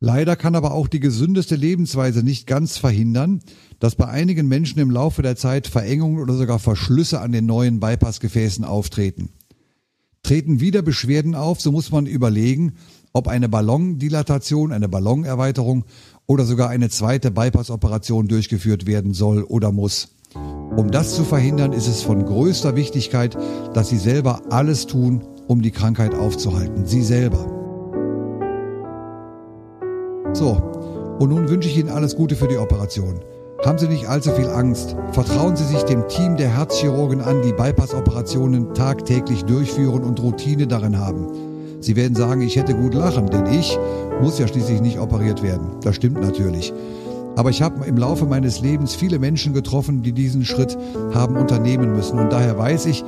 Leider 0.04 0.34
kann 0.34 0.56
aber 0.56 0.72
auch 0.72 0.88
die 0.88 0.98
gesündeste 0.98 1.54
Lebensweise 1.54 2.24
nicht 2.24 2.48
ganz 2.48 2.76
verhindern, 2.76 3.40
dass 3.78 3.94
bei 3.94 4.08
einigen 4.08 4.48
Menschen 4.48 4.80
im 4.80 4.90
Laufe 4.90 5.22
der 5.22 5.36
Zeit 5.36 5.68
Verengungen 5.68 6.18
oder 6.18 6.34
sogar 6.34 6.58
Verschlüsse 6.58 7.20
an 7.20 7.30
den 7.30 7.46
neuen 7.46 7.78
Bypassgefäßen 7.78 8.64
auftreten. 8.64 9.28
Treten 10.24 10.60
wieder 10.60 10.82
Beschwerden 10.82 11.36
auf, 11.36 11.60
so 11.60 11.70
muss 11.70 11.92
man 11.92 12.06
überlegen, 12.06 12.74
ob 13.12 13.28
eine 13.28 13.48
Ballondilatation, 13.48 14.72
eine 14.72 14.88
Ballonerweiterung 14.88 15.84
oder 16.26 16.44
sogar 16.44 16.70
eine 16.70 16.88
zweite 16.88 17.30
Bypassoperation 17.30 18.28
durchgeführt 18.28 18.86
werden 18.86 19.14
soll 19.14 19.42
oder 19.42 19.72
muss. 19.72 20.08
Um 20.34 20.90
das 20.90 21.14
zu 21.14 21.24
verhindern, 21.24 21.72
ist 21.72 21.88
es 21.88 22.02
von 22.02 22.24
größter 22.24 22.76
Wichtigkeit, 22.76 23.36
dass 23.74 23.90
Sie 23.90 23.98
selber 23.98 24.42
alles 24.50 24.86
tun, 24.86 25.24
um 25.46 25.60
die 25.60 25.70
Krankheit 25.70 26.14
aufzuhalten. 26.14 26.86
Sie 26.86 27.02
selber. 27.02 27.46
So, 30.32 31.16
Und 31.18 31.28
nun 31.28 31.50
wünsche 31.50 31.68
ich 31.68 31.76
Ihnen 31.76 31.90
alles 31.90 32.16
Gute 32.16 32.36
für 32.36 32.48
die 32.48 32.56
Operation. 32.56 33.20
Haben 33.64 33.78
Sie 33.78 33.86
nicht 33.86 34.08
allzu 34.08 34.32
viel 34.32 34.48
Angst. 34.48 34.96
Vertrauen 35.12 35.56
Sie 35.56 35.64
sich 35.64 35.82
dem 35.82 36.08
Team 36.08 36.36
der 36.36 36.48
Herzchirurgen 36.48 37.20
an, 37.20 37.42
die 37.42 37.52
Bypass-Operationen 37.52 38.74
tagtäglich 38.74 39.44
durchführen 39.44 40.02
und 40.04 40.20
Routine 40.20 40.66
darin 40.66 40.98
haben. 40.98 41.51
Sie 41.82 41.96
werden 41.96 42.14
sagen, 42.14 42.40
ich 42.42 42.56
hätte 42.56 42.74
gut 42.74 42.94
lachen, 42.94 43.28
denn 43.28 43.46
ich 43.46 43.76
muss 44.20 44.38
ja 44.38 44.46
schließlich 44.46 44.80
nicht 44.80 45.00
operiert 45.00 45.42
werden. 45.42 45.66
Das 45.82 45.96
stimmt 45.96 46.20
natürlich. 46.20 46.72
Aber 47.34 47.50
ich 47.50 47.60
habe 47.60 47.84
im 47.86 47.96
Laufe 47.96 48.24
meines 48.24 48.60
Lebens 48.60 48.94
viele 48.94 49.18
Menschen 49.18 49.52
getroffen, 49.52 50.02
die 50.02 50.12
diesen 50.12 50.44
Schritt 50.44 50.78
haben 51.12 51.36
unternehmen 51.36 51.92
müssen. 51.92 52.18
Und 52.18 52.32
daher 52.32 52.56
weiß 52.56 52.86
ich, 52.86 53.04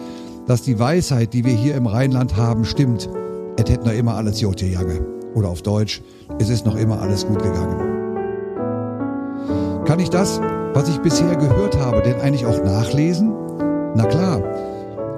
dass 0.46 0.62
die 0.62 0.78
Weisheit, 0.78 1.32
die 1.34 1.44
wir 1.44 1.52
hier 1.52 1.76
im 1.76 1.86
Rheinland 1.86 2.36
haben, 2.36 2.64
stimmt. 2.64 3.08
Es 3.56 3.70
hätte 3.70 3.84
noch 3.84 3.94
immer 3.94 4.14
alles 4.14 4.40
Jote 4.40 4.66
Jange. 4.66 5.00
Oder 5.34 5.48
auf 5.48 5.62
Deutsch, 5.62 6.02
es 6.38 6.48
ist 6.48 6.66
noch 6.66 6.76
immer 6.76 7.00
alles 7.00 7.26
gut 7.26 7.42
gegangen. 7.42 7.94
Kann 9.84 10.00
ich 10.00 10.10
das, 10.10 10.40
was 10.72 10.88
ich 10.88 10.98
bisher 10.98 11.36
gehört 11.36 11.78
habe, 11.78 12.02
denn 12.02 12.20
eigentlich 12.20 12.46
auch 12.46 12.62
nachlesen? 12.64 13.32
Na 13.94 14.06
klar. 14.06 14.42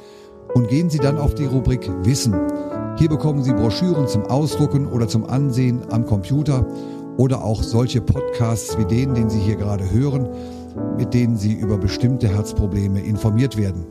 und 0.55 0.69
gehen 0.69 0.91
Sie 0.91 0.99
dann 0.99 1.19
auf 1.19 1.35
die 1.35 1.45
Rubrik 1.45 1.89
Wissen. 2.03 2.35
Hier 2.97 3.09
bekommen 3.09 3.45
Sie 3.45 3.53
Broschüren 3.53 4.09
zum 4.09 4.25
Ausdrucken 4.25 4.87
oder 4.87 5.07
zum 5.07 5.25
Ansehen 5.25 5.83
am 5.91 6.05
Computer 6.05 6.67
oder 7.17 7.45
auch 7.45 7.63
solche 7.63 8.01
Podcasts 8.01 8.77
wie 8.77 8.85
den, 8.85 9.15
den 9.15 9.31
Sie 9.31 9.39
hier 9.39 9.55
gerade 9.57 9.89
hören, 9.91 10.29
mit 10.97 11.15
denen 11.15 11.37
Sie 11.37 11.53
über 11.53 11.79
bestimmte 11.79 12.29
Herzprobleme 12.29 13.01
informiert 13.01 13.57
werden. 13.57 13.87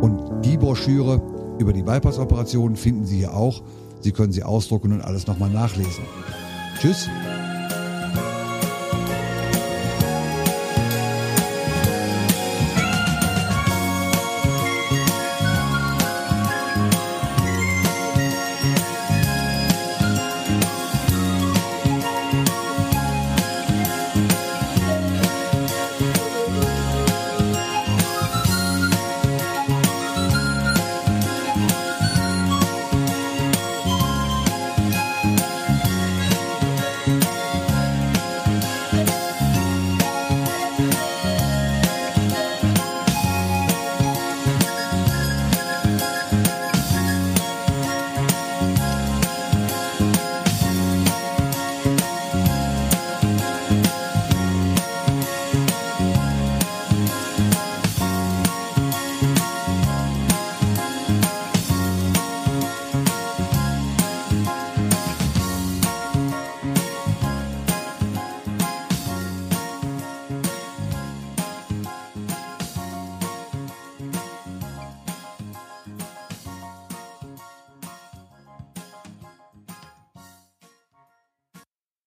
Und 0.00 0.44
die 0.44 0.56
Broschüre 0.56 1.20
über 1.58 1.74
die 1.74 1.82
Bypass-Operation 1.82 2.76
finden 2.76 3.04
Sie 3.04 3.18
hier 3.18 3.34
auch. 3.34 3.62
Sie 4.02 4.12
können 4.12 4.32
sie 4.32 4.42
ausdrucken 4.42 4.92
und 4.92 5.00
alles 5.00 5.26
nochmal 5.26 5.50
nachlesen. 5.50 6.04
Tschüss 6.80 7.08